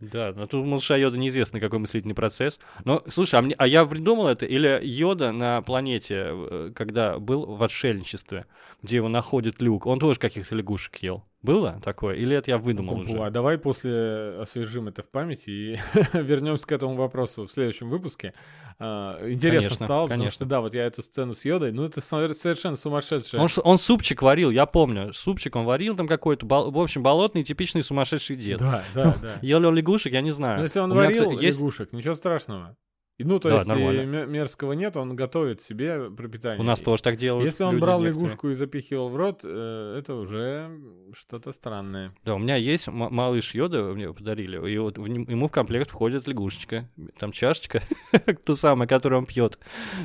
Да, 0.00 0.32
но 0.36 0.46
тут 0.46 0.64
малыша 0.64 0.96
Йода 0.96 1.18
неизвестно, 1.18 1.58
какой 1.58 1.80
мыслительный 1.80 2.14
процесс. 2.14 2.60
Но, 2.84 3.02
слушай, 3.08 3.34
а, 3.34 3.42
мне- 3.42 3.56
а 3.58 3.66
я 3.66 3.84
придумал 3.84 4.28
это? 4.28 4.46
Или 4.46 4.80
Йода 4.82 5.32
на 5.32 5.60
планете, 5.62 6.26
э, 6.28 6.72
когда 6.74 7.18
был 7.18 7.46
в 7.56 7.62
отшельничестве, 7.64 8.46
где 8.82 8.96
его 8.96 9.08
находит 9.08 9.60
Люк, 9.60 9.86
он 9.86 9.98
тоже 9.98 10.20
каких-то 10.20 10.54
лягушек 10.54 10.96
ел? 11.02 11.24
Было 11.42 11.80
такое? 11.84 12.14
Или 12.16 12.36
это 12.36 12.50
я 12.52 12.58
выдумал 12.58 12.96
Бу-бу. 12.96 13.04
уже? 13.04 13.18
А 13.24 13.30
давай 13.30 13.58
после 13.58 14.40
освежим 14.40 14.88
это 14.88 15.02
в 15.02 15.08
памяти 15.08 15.50
и 15.50 15.78
вернемся 16.12 16.66
к 16.66 16.72
этому 16.72 16.94
вопросу 16.96 17.46
в 17.46 17.52
следующем 17.52 17.90
выпуске. 17.90 18.34
А, 18.80 19.18
Интересно 19.28 19.70
Конечно, 19.70 19.86
стало, 19.86 20.02
потому 20.04 20.18
конечно. 20.20 20.34
что 20.36 20.44
да, 20.44 20.60
вот 20.60 20.72
я 20.74 20.84
эту 20.86 21.02
сцену 21.02 21.34
с 21.34 21.44
Йодой, 21.44 21.72
ну 21.72 21.84
это 21.84 22.00
со- 22.00 22.32
совершенно 22.32 22.76
сумасшедшая. 22.76 23.40
Он, 23.40 23.48
он 23.64 23.76
супчик 23.78 24.22
варил, 24.22 24.50
я 24.50 24.66
помню. 24.66 25.12
Супчик 25.12 25.56
он 25.56 25.64
варил 25.64 25.96
там 25.96 26.06
какой-то, 26.06 26.46
в 26.46 26.78
общем, 26.78 27.02
болотный 27.02 27.42
типичный 27.42 27.82
сумасшедший 27.82 28.36
дед. 28.36 28.60
Да, 28.60 28.84
да, 28.94 29.16
да. 29.20 29.34
Ел 29.42 29.60
лягушек, 29.72 30.12
я 30.12 30.20
не 30.20 30.30
знаю. 30.30 30.58
Но 30.58 30.62
если 30.62 30.78
он 30.78 30.92
У 30.92 30.94
меня, 30.94 31.06
варил 31.06 31.24
кстати, 31.30 31.44
есть- 31.44 31.58
лягушек, 31.58 31.92
ничего 31.92 32.14
страшного. 32.14 32.76
И, 33.18 33.24
ну, 33.24 33.40
то 33.40 33.48
Да, 33.48 33.56
есть 33.56 33.66
нормально. 33.66 34.02
мер- 34.04 34.26
мерзкого 34.28 34.74
нет, 34.74 34.96
он 34.96 35.16
готовит 35.16 35.60
себе 35.60 36.08
пропитание. 36.08 36.60
У 36.60 36.62
нас 36.62 36.80
тоже 36.80 37.02
так 37.02 37.16
делают. 37.16 37.46
Если 37.46 37.64
он 37.64 37.80
брал 37.80 38.00
некоторые. 38.00 38.26
лягушку 38.28 38.48
и 38.50 38.54
запихивал 38.54 39.08
в 39.08 39.16
рот, 39.16 39.40
э, 39.42 39.96
это 39.98 40.14
уже 40.14 40.70
что-то 41.14 41.50
странное. 41.52 42.14
Да, 42.24 42.36
у 42.36 42.38
меня 42.38 42.54
есть 42.54 42.86
малыш 42.86 43.54
Йода, 43.54 43.82
мне 43.92 44.12
подарили, 44.14 44.56
и 44.70 44.78
вот 44.78 44.98
ему 44.98 45.48
в 45.48 45.50
комплект 45.50 45.90
входит 45.90 46.28
лягушечка. 46.28 46.88
Там 47.18 47.32
чашечка, 47.32 47.82
ту 48.44 48.54
самую, 48.54 48.86
которую 48.88 49.18
он 49.18 49.26
пьет 49.26 49.58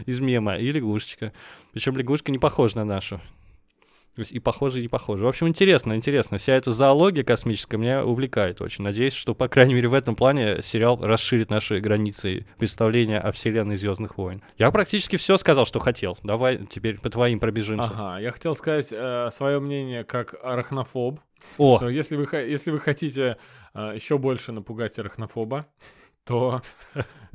из 0.08 0.20
мема, 0.20 0.56
и 0.58 0.72
лягушечка. 0.72 1.34
Причем 1.72 1.96
лягушка 1.96 2.32
не 2.32 2.40
похожа 2.40 2.78
на 2.78 2.86
нашу. 2.86 3.22
То 4.16 4.20
есть 4.20 4.32
и 4.32 4.40
похоже, 4.40 4.80
и 4.80 4.84
не 4.84 4.88
похоже. 4.88 5.24
В 5.24 5.28
общем, 5.28 5.48
интересно, 5.48 5.94
интересно. 5.96 6.38
Вся 6.38 6.54
эта 6.54 6.72
зоология 6.72 7.24
космическая 7.24 7.78
меня 7.78 8.06
увлекает 8.06 8.62
очень. 8.62 8.84
Надеюсь, 8.84 9.14
что, 9.14 9.34
по 9.34 9.48
крайней 9.48 9.74
мере, 9.74 9.88
в 9.88 9.96
этом 9.96 10.16
плане 10.16 10.62
сериал 10.62 11.00
расширит 11.02 11.50
наши 11.50 11.80
границы 11.80 12.46
представления 12.60 13.20
о 13.20 13.32
вселенной 13.32 13.76
Звездных 13.76 14.18
войн. 14.20 14.44
Я 14.58 14.70
практически 14.70 15.16
все 15.16 15.36
сказал, 15.38 15.66
что 15.66 15.80
хотел. 15.80 16.18
Давай 16.22 16.60
теперь 16.70 17.00
по 17.00 17.10
твоим 17.10 17.40
пробежимся. 17.40 17.92
Ага, 17.92 18.20
я 18.20 18.32
хотел 18.32 18.56
сказать 18.56 18.94
свое 19.34 19.60
мнение 19.60 20.04
как 20.04 20.36
арахнофоб. 20.44 21.20
О, 21.58 21.78
что 21.78 21.90
если, 21.90 22.16
вы, 22.16 22.28
если 22.32 22.70
вы 22.70 22.80
хотите 22.80 23.38
еще 23.74 24.20
больше 24.20 24.52
напугать 24.52 25.00
арахнофоба, 25.00 25.66
то 26.24 26.62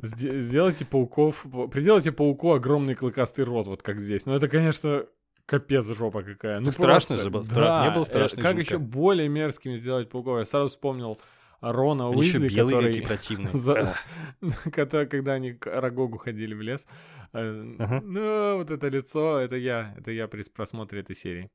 сде- 0.01 0.39
сделайте 0.39 0.85
пауков, 0.85 1.45
приделайте 1.71 2.11
пауку 2.11 2.53
огромный 2.53 2.95
клыкастый 2.95 3.43
рот, 3.43 3.67
вот 3.67 3.83
как 3.83 3.99
здесь. 3.99 4.25
Ну 4.25 4.33
это, 4.33 4.47
конечно, 4.47 5.05
капец 5.49 5.85
жопа 5.87 6.21
какая. 6.23 6.59
Ну, 6.59 6.65
Так 6.65 6.73
страшно 6.75 7.15
же 7.17 7.29
было, 7.29 7.41
стра- 7.41 7.55
да, 7.55 7.87
не 7.87 7.93
было 7.93 8.03
э, 8.03 8.05
страшно 8.05 8.39
и 8.39 8.41
Как 8.41 8.55
жутко. 8.57 8.73
еще 8.75 8.77
более 8.77 9.27
мерзкими 9.29 9.75
сделать 9.77 10.09
пауков? 10.09 10.37
Я 10.39 10.45
сразу 10.45 10.69
вспомнил 10.69 11.19
Рона 11.61 12.09
они 12.09 12.21
еще 12.21 12.37
Уизли, 12.39 12.55
белые 12.55 12.75
который... 12.77 12.93
какие 12.93 13.05
противные. 13.07 13.57
за- 13.57 13.95
который- 14.71 15.07
Когда 15.07 15.33
они 15.33 15.53
к 15.53 15.67
Арагогу 15.67 16.17
ходили 16.17 16.53
в 16.53 16.61
лес. 16.61 16.85
Э, 17.33 17.75
Ага. 17.79 18.01
Ну, 18.03 18.57
вот 18.57 18.71
это 18.71 18.87
лицо, 18.87 19.39
это 19.39 19.55
я, 19.55 19.93
это 19.97 20.11
я 20.11 20.27
при 20.27 20.43
просмотре 20.43 21.01
этой 21.01 21.15
серии. 21.15 21.49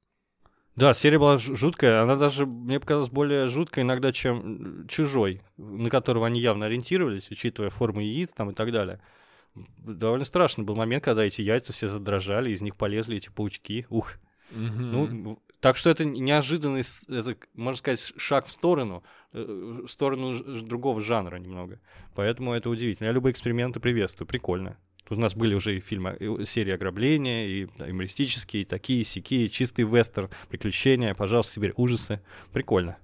Да, 0.76 0.92
серия 0.92 1.18
была 1.20 1.38
жуткая. 1.38 2.02
Она 2.02 2.16
даже, 2.16 2.46
мне 2.46 2.80
показалась, 2.80 3.09
более 3.11 3.46
жуткой 3.46 3.85
иногда, 3.85 4.11
чем 4.12 4.87
«Чужой», 4.88 5.40
на 5.57 5.88
которого 5.88 6.26
они 6.26 6.40
явно 6.40 6.66
ориентировались, 6.66 7.30
учитывая 7.30 7.70
форму 7.70 8.00
яиц 8.00 8.30
там 8.30 8.50
и 8.50 8.54
так 8.54 8.72
далее. 8.72 9.00
Довольно 9.54 10.24
страшный 10.24 10.64
был 10.64 10.74
момент, 10.74 11.04
когда 11.04 11.24
эти 11.24 11.42
яйца 11.42 11.72
все 11.72 11.88
задрожали, 11.88 12.50
из 12.50 12.62
них 12.62 12.76
полезли 12.76 13.16
эти 13.16 13.28
паучки. 13.28 13.86
Ух. 13.88 14.14
Ну, 14.50 15.40
так 15.60 15.76
что 15.76 15.90
это 15.90 16.04
неожиданный, 16.04 16.82
это, 17.08 17.36
можно 17.54 17.78
сказать, 17.78 18.12
шаг 18.16 18.46
в 18.46 18.50
сторону, 18.50 19.02
э, 19.32 19.82
в 19.86 19.88
сторону 19.88 20.38
другого 20.62 21.00
жанра 21.00 21.36
немного. 21.36 21.80
Поэтому 22.14 22.52
это 22.52 22.68
удивительно. 22.68 23.06
Я 23.06 23.12
любые 23.12 23.32
эксперименты 23.32 23.80
приветствую, 23.80 24.28
прикольно. 24.28 24.76
Тут 25.08 25.18
у 25.18 25.20
нас 25.20 25.34
были 25.34 25.54
уже 25.54 25.76
и 25.76 25.80
фильмы, 25.80 26.16
и 26.18 26.44
серии 26.44 26.72
ограбления, 26.72 27.46
и 27.46 27.68
юмористические, 27.78 28.62
и 28.62 28.66
такие, 28.66 29.04
сякие, 29.04 29.48
чистый 29.48 29.84
вестерн, 29.84 30.30
приключения, 30.48 31.14
пожалуйста, 31.14 31.54
теперь 31.54 31.72
ужасы. 31.76 32.20
Прикольно. 32.52 32.96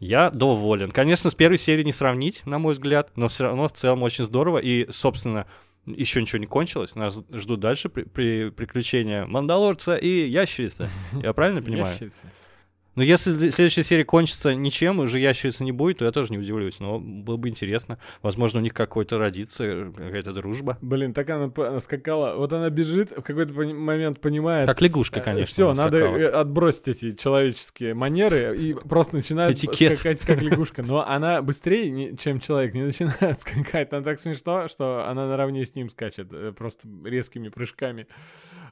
Я 0.00 0.30
доволен. 0.30 0.90
Конечно, 0.90 1.30
с 1.30 1.34
первой 1.34 1.58
серии 1.58 1.82
не 1.82 1.92
сравнить, 1.92 2.42
на 2.46 2.58
мой 2.58 2.74
взгляд, 2.74 3.10
но 3.16 3.28
все 3.28 3.44
равно 3.44 3.68
в 3.68 3.72
целом 3.72 4.02
очень 4.02 4.24
здорово. 4.24 4.58
И, 4.58 4.90
собственно, 4.90 5.46
еще 5.86 6.20
ничего 6.20 6.38
не 6.38 6.46
кончилось. 6.46 6.94
Нас 6.94 7.22
ждут 7.32 7.60
дальше 7.60 7.88
при- 7.88 8.04
при- 8.04 8.50
приключения 8.50 9.26
Мандалорца 9.26 9.96
и 9.96 10.28
Ящерицы. 10.28 10.88
Я 11.22 11.32
правильно 11.32 11.62
понимаю? 11.62 11.92
Ящерицы. 11.94 12.30
Но 12.98 13.04
если 13.04 13.30
д- 13.30 13.52
следующая 13.52 13.84
серия 13.84 14.04
кончится 14.04 14.56
ничем, 14.56 14.98
уже 14.98 15.20
ящерицы 15.20 15.62
не 15.62 15.70
будет, 15.70 15.98
то 15.98 16.04
я 16.04 16.10
тоже 16.10 16.32
не 16.32 16.38
удивлюсь. 16.38 16.80
Но 16.80 16.98
было 16.98 17.36
бы 17.36 17.48
интересно. 17.48 18.00
Возможно, 18.22 18.58
у 18.58 18.62
них 18.64 18.74
какой-то 18.74 19.18
родится, 19.18 19.92
какая-то 19.96 20.32
дружба. 20.32 20.78
Блин, 20.82 21.14
так 21.14 21.30
она 21.30 21.78
скакала. 21.78 22.34
Вот 22.34 22.52
она 22.52 22.70
бежит, 22.70 23.12
в 23.12 23.22
какой-то 23.22 23.52
момент 23.52 24.20
понимает. 24.20 24.66
Как 24.68 24.80
лягушка, 24.82 25.20
конечно. 25.20 25.52
Все, 25.52 25.72
надо 25.74 26.00
скакала. 26.00 26.40
отбросить 26.40 26.88
эти 26.88 27.12
человеческие 27.12 27.94
манеры 27.94 28.58
и 28.58 28.74
просто 28.74 29.14
начинает 29.14 29.52
Этикет. 29.56 29.96
скакать 30.00 30.20
как 30.22 30.42
лягушка. 30.42 30.82
Но 30.82 31.06
она 31.06 31.40
быстрее, 31.40 32.16
чем 32.16 32.40
человек, 32.40 32.74
не 32.74 32.82
начинает 32.82 33.40
скакать. 33.40 33.90
Там 33.90 34.02
так 34.02 34.18
смешно, 34.18 34.66
что 34.66 35.06
она 35.06 35.28
наравне 35.28 35.64
с 35.64 35.72
ним 35.76 35.88
скачет, 35.88 36.32
э, 36.32 36.52
просто 36.52 36.88
резкими 37.04 37.48
прыжками. 37.48 38.08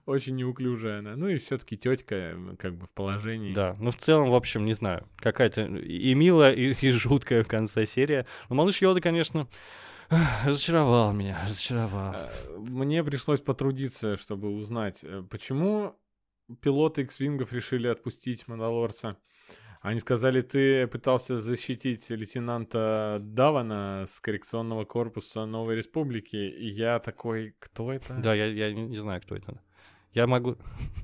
Очень 0.07 0.37
неуклюжая 0.37 1.01
она. 1.01 1.17
Ну 1.17 1.27
и 1.27 1.37
все-таки 1.37 1.77
тетка, 1.77 2.37
как 2.61 2.77
бы 2.77 2.87
в 2.87 2.91
положении. 2.91 3.53
Да, 3.53 3.75
ну 3.81 3.91
в 3.91 3.97
целом, 3.97 4.16
в 4.25 4.35
общем, 4.35 4.65
не 4.65 4.75
знаю. 4.75 5.07
Какая-то 5.17 5.67
и 5.67 6.15
милая, 6.15 6.53
и, 6.53 6.75
и 6.75 6.91
жуткая 6.91 7.45
в 7.45 7.49
конце 7.49 7.87
серия. 7.87 8.27
Но 8.49 8.57
малыш 8.57 8.81
Йода, 8.81 9.01
конечно, 9.01 9.49
разочаровал 10.45 11.13
меня, 11.13 11.45
разочаровал. 11.47 12.15
Э, 12.15 12.31
Мне 12.59 13.05
пришлось 13.05 13.41
потрудиться, 13.41 14.17
чтобы 14.17 14.51
узнать, 14.51 15.01
э, 15.03 15.23
почему 15.29 15.97
пилоты 16.61 17.03
X-вингов 17.03 17.53
решили 17.53 17.89
отпустить 17.89 18.47
Мандалорца. 18.49 19.17
Они 19.81 20.01
сказали, 20.01 20.41
ты 20.41 20.87
пытался 20.89 21.39
защитить 21.39 22.11
лейтенанта 22.11 23.19
Давана 23.21 24.07
с 24.09 24.19
коррекционного 24.21 24.85
корпуса 24.85 25.47
Новой 25.47 25.77
Республики. 25.77 26.37
И 26.37 26.69
я 26.69 26.99
такой, 26.99 27.55
кто 27.59 27.93
это? 27.93 28.15
Да, 28.15 28.35
я, 28.35 28.47
я 28.47 28.73
не 28.73 28.97
знаю, 28.97 29.21
кто 29.23 29.37
это. 29.37 29.61
Я 30.17 30.27
могу... 30.27 30.57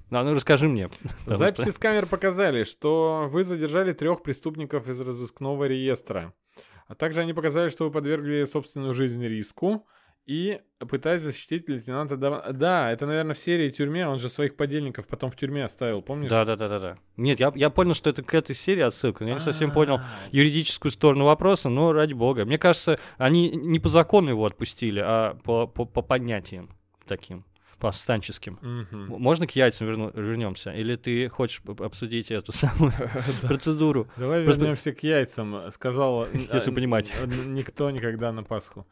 Ну, 0.09 0.25
ну 0.25 0.33
расскажи 0.33 0.69
мне. 0.69 0.89
Записи 1.27 1.65
что- 1.65 1.73
с 1.73 1.79
камер 1.79 2.07
показали, 2.07 2.65
что 2.65 3.29
вы 3.31 3.45
задержали 3.45 3.93
трех 3.93 4.23
преступников 4.23 4.89
из 4.89 4.99
разыскного 5.03 5.65
реестра. 5.67 6.33
А 6.87 6.95
также 6.95 7.21
они 7.21 7.35
показали, 7.35 7.69
что 7.69 7.85
вы 7.85 7.91
подвергли 7.91 8.45
собственную 8.45 8.95
жизнь 8.95 9.23
риску 9.23 9.87
и 10.25 10.63
пытаясь 10.79 11.21
защитить 11.21 11.69
лейтенанта 11.69 12.17
Давана. 12.17 12.55
Да, 12.55 12.91
это, 12.91 13.05
наверное, 13.05 13.35
в 13.35 13.39
серии 13.39 13.69
тюрьме. 13.69 14.09
Он 14.09 14.19
же 14.19 14.31
своих 14.31 14.57
подельников 14.57 15.07
потом 15.07 15.31
в 15.31 15.37
тюрьме 15.37 15.67
оставил, 15.67 16.01
помнишь? 16.01 16.31
Да, 16.31 16.47
да, 16.47 16.57
да, 16.57 16.69
да, 16.71 16.81
да. 16.81 16.99
Нет, 17.19 17.39
я, 17.39 17.53
я 17.55 17.69
понял, 17.69 17.93
что 17.93 18.09
это 18.09 18.23
к 18.23 18.33
этой 18.33 18.55
серии 18.55 18.83
отсылка. 18.83 19.27
Я 19.27 19.35
не 19.35 19.41
совсем 19.41 19.73
А, 19.73 19.75
понял 19.75 20.01
юридическую 20.31 20.91
сторону 20.91 21.27
вопроса, 21.27 21.69
но 21.69 21.93
ради 21.93 22.15
бога. 22.15 22.47
Мне 22.47 22.57
кажется, 22.57 22.99
они 23.19 23.51
не 23.51 23.79
по 23.79 23.91
закону 23.91 24.31
его 24.31 24.47
отпустили, 24.47 25.03
а 25.05 25.35
по, 25.45 25.67
по, 25.67 25.85
по 25.85 26.01
понятиям 26.01 26.71
таким. 27.07 27.45
Повстанческим. 27.83 28.59
М- 28.63 28.87
Можно 29.09 29.47
к 29.47 29.57
яйцам 29.57 29.89
верну- 29.89 30.13
вернемся? 30.15 30.71
Или 30.71 30.95
ты 30.97 31.29
хочешь 31.29 31.61
об- 31.67 31.83
обсудить 31.83 32.31
эту 32.31 32.53
самую 32.63 32.93
процедуру? 33.43 34.07
Давай 34.17 34.45
Просто- 34.45 34.61
вернемся 34.61 34.93
к 34.93 35.03
яйцам. 35.03 35.71
Сказал, 35.73 36.27
Если 36.55 36.71
а, 36.71 36.75
понимать. 36.75 37.13
никто 37.47 37.91
никогда 37.91 38.33
на 38.33 38.45
Пасху. 38.45 38.87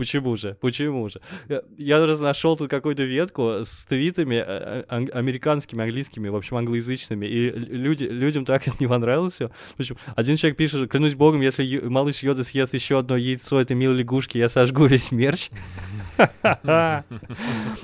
Почему 0.00 0.34
же? 0.38 0.56
Почему 0.62 1.10
же? 1.10 1.20
Я- 1.76 2.06
раз 2.06 2.20
нашел 2.20 2.56
тут 2.56 2.70
какую-то 2.70 3.02
ветку 3.02 3.58
с 3.64 3.84
твитами 3.84 4.36
э, 4.36 4.44
э, 4.46 4.84
ан- 4.88 5.10
американскими, 5.12 5.82
английскими, 5.84 6.28
в 6.30 6.36
общем, 6.36 6.56
англоязычными, 6.56 7.26
и 7.26 7.50
люди, 7.50 8.04
людям 8.04 8.46
так 8.46 8.66
это 8.66 8.78
не 8.80 8.86
понравилось 8.86 9.34
всё. 9.34 9.50
В 9.76 9.80
общем, 9.80 9.98
один 10.16 10.36
человек 10.36 10.56
пишет, 10.56 10.90
клянусь 10.90 11.14
богом, 11.14 11.42
если 11.42 11.64
Ю- 11.64 11.90
малыш 11.90 12.22
Йода 12.22 12.44
съест 12.44 12.72
еще 12.72 12.98
одно 13.00 13.14
яйцо 13.18 13.60
этой 13.60 13.76
милой 13.76 13.98
лягушки, 13.98 14.38
я 14.38 14.48
сожгу 14.48 14.86
весь 14.86 15.12
мерч. 15.12 15.50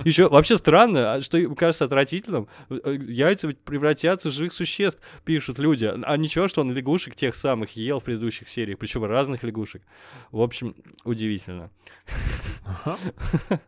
Еще 0.04 0.28
вообще 0.28 0.56
странно, 0.56 1.14
а 1.14 1.20
что 1.22 1.54
кажется 1.54 1.84
отвратительным, 1.84 2.48
э, 2.70 2.98
яйца 3.08 3.54
превратятся 3.64 4.30
в 4.30 4.32
живых 4.32 4.52
существ, 4.52 5.00
пишут 5.24 5.58
люди. 5.58 5.84
А 6.02 6.16
ничего, 6.16 6.48
что 6.48 6.62
он 6.62 6.72
лягушек 6.72 7.14
тех 7.14 7.34
самых 7.34 7.76
ел 7.76 7.98
в 8.00 8.04
предыдущих 8.04 8.48
сериях, 8.48 8.78
причем 8.78 9.04
разных 9.04 9.42
лягушек. 9.42 9.82
В 10.30 10.40
общем, 10.40 10.74
удивительно. 11.04 11.70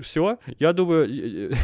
Все, 0.00 0.38
я 0.58 0.72
думаю, 0.74 1.08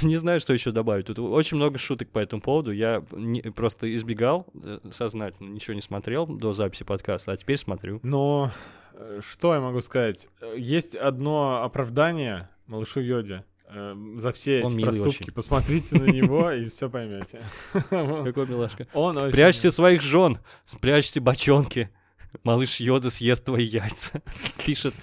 не 0.02 0.16
знаю, 0.16 0.40
что 0.40 0.55
еще 0.55 0.70
добавить. 0.70 1.07
Тут 1.07 1.18
очень 1.18 1.59
много 1.59 1.76
шуток 1.78 2.09
по 2.09 2.18
этому 2.18 2.40
поводу. 2.40 2.72
Я 2.72 3.05
не- 3.12 3.42
просто 3.42 3.94
избегал 3.94 4.46
э, 4.55 4.78
сознательно, 4.90 5.50
ничего 5.50 5.74
не 5.74 5.83
смотрел 5.83 6.26
до 6.26 6.55
записи 6.55 6.85
подкаста, 6.85 7.33
а 7.33 7.37
теперь 7.37 7.59
смотрю. 7.59 8.00
Но 8.02 8.50
э, 8.94 9.20
что 9.22 9.52
я 9.52 9.61
могу 9.61 9.83
сказать? 9.83 10.28
Есть 10.57 10.94
одно 10.94 11.62
оправдание 11.62 12.48
малышу 12.66 13.00
Йоде 13.00 13.44
э, 13.68 13.94
за 14.16 14.33
все 14.33 14.62
Он 14.62 14.72
эти 14.78 14.83
проступки. 14.83 15.22
очень. 15.24 15.33
Посмотрите 15.35 15.96
на 15.98 16.05
него 16.05 16.50
и 16.52 16.64
все 16.70 16.88
поймете. 16.88 17.42
Какой 17.72 18.46
милашка. 18.46 18.87
Он 18.94 19.31
Прячьте 19.31 19.70
своих 19.70 20.00
жен, 20.00 20.38
прячьте 20.81 21.20
бочонки. 21.20 21.90
Малыш 22.44 22.81
Йода 22.81 23.11
съест 23.11 23.44
твои 23.44 23.66
яйца. 23.66 24.22
Пишет 24.64 24.94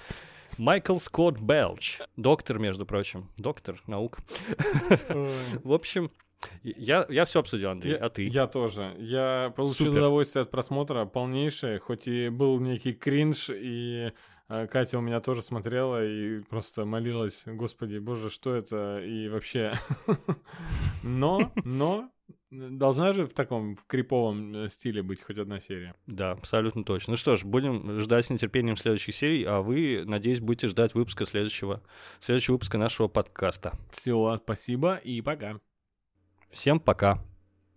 Майкл 0.58 0.98
Скотт 0.98 1.38
Белч. 1.40 1.98
Доктор, 2.16 2.58
между 2.58 2.86
прочим. 2.86 3.28
Доктор 3.36 3.82
наук. 3.86 4.18
В 5.08 5.72
общем, 5.72 6.10
я, 6.62 7.06
я 7.08 7.24
все 7.24 7.40
обсудил, 7.40 7.70
Андрей, 7.70 7.92
Я, 7.92 7.98
а 7.98 8.08
ты? 8.10 8.26
я 8.26 8.46
тоже. 8.46 8.94
Я 8.98 9.52
получил 9.56 9.86
Супер. 9.86 9.98
удовольствие 9.98 10.42
от 10.42 10.50
просмотра 10.50 11.04
полнейшее, 11.04 11.78
хоть 11.78 12.08
и 12.08 12.28
был 12.28 12.58
некий 12.60 12.92
кринж, 12.94 13.50
и 13.50 14.12
э, 14.48 14.66
Катя 14.66 14.98
у 14.98 15.02
меня 15.02 15.20
тоже 15.20 15.42
смотрела 15.42 16.04
и 16.04 16.40
просто 16.40 16.84
молилась, 16.86 17.42
господи, 17.46 17.98
боже, 17.98 18.30
что 18.30 18.54
это, 18.54 19.00
и 19.04 19.28
вообще... 19.28 19.74
Но, 21.02 21.52
но, 21.64 22.10
должна 22.50 23.12
же 23.12 23.26
в 23.26 23.32
таком 23.32 23.76
в 23.76 23.84
криповом 23.86 24.54
э, 24.54 24.68
стиле 24.68 25.02
быть 25.02 25.22
хоть 25.22 25.38
одна 25.38 25.60
серия. 25.60 25.94
Да, 26.06 26.32
абсолютно 26.32 26.84
точно. 26.84 27.12
Ну 27.12 27.16
что 27.16 27.36
ж, 27.36 27.44
будем 27.44 28.00
ждать 28.00 28.26
с 28.26 28.30
нетерпением 28.30 28.76
следующих 28.76 29.14
серий, 29.14 29.44
а 29.44 29.60
вы, 29.60 30.02
надеюсь, 30.04 30.40
будете 30.40 30.68
ждать 30.68 30.94
выпуска 30.94 31.26
следующего, 31.26 31.82
следующего 32.18 32.54
выпуска 32.54 32.78
нашего 32.78 33.08
подкаста. 33.08 33.72
Все, 33.92 34.38
спасибо 34.42 34.96
и 34.96 35.20
пока. 35.20 35.60
Всем 36.50 36.80
пока. 36.80 37.22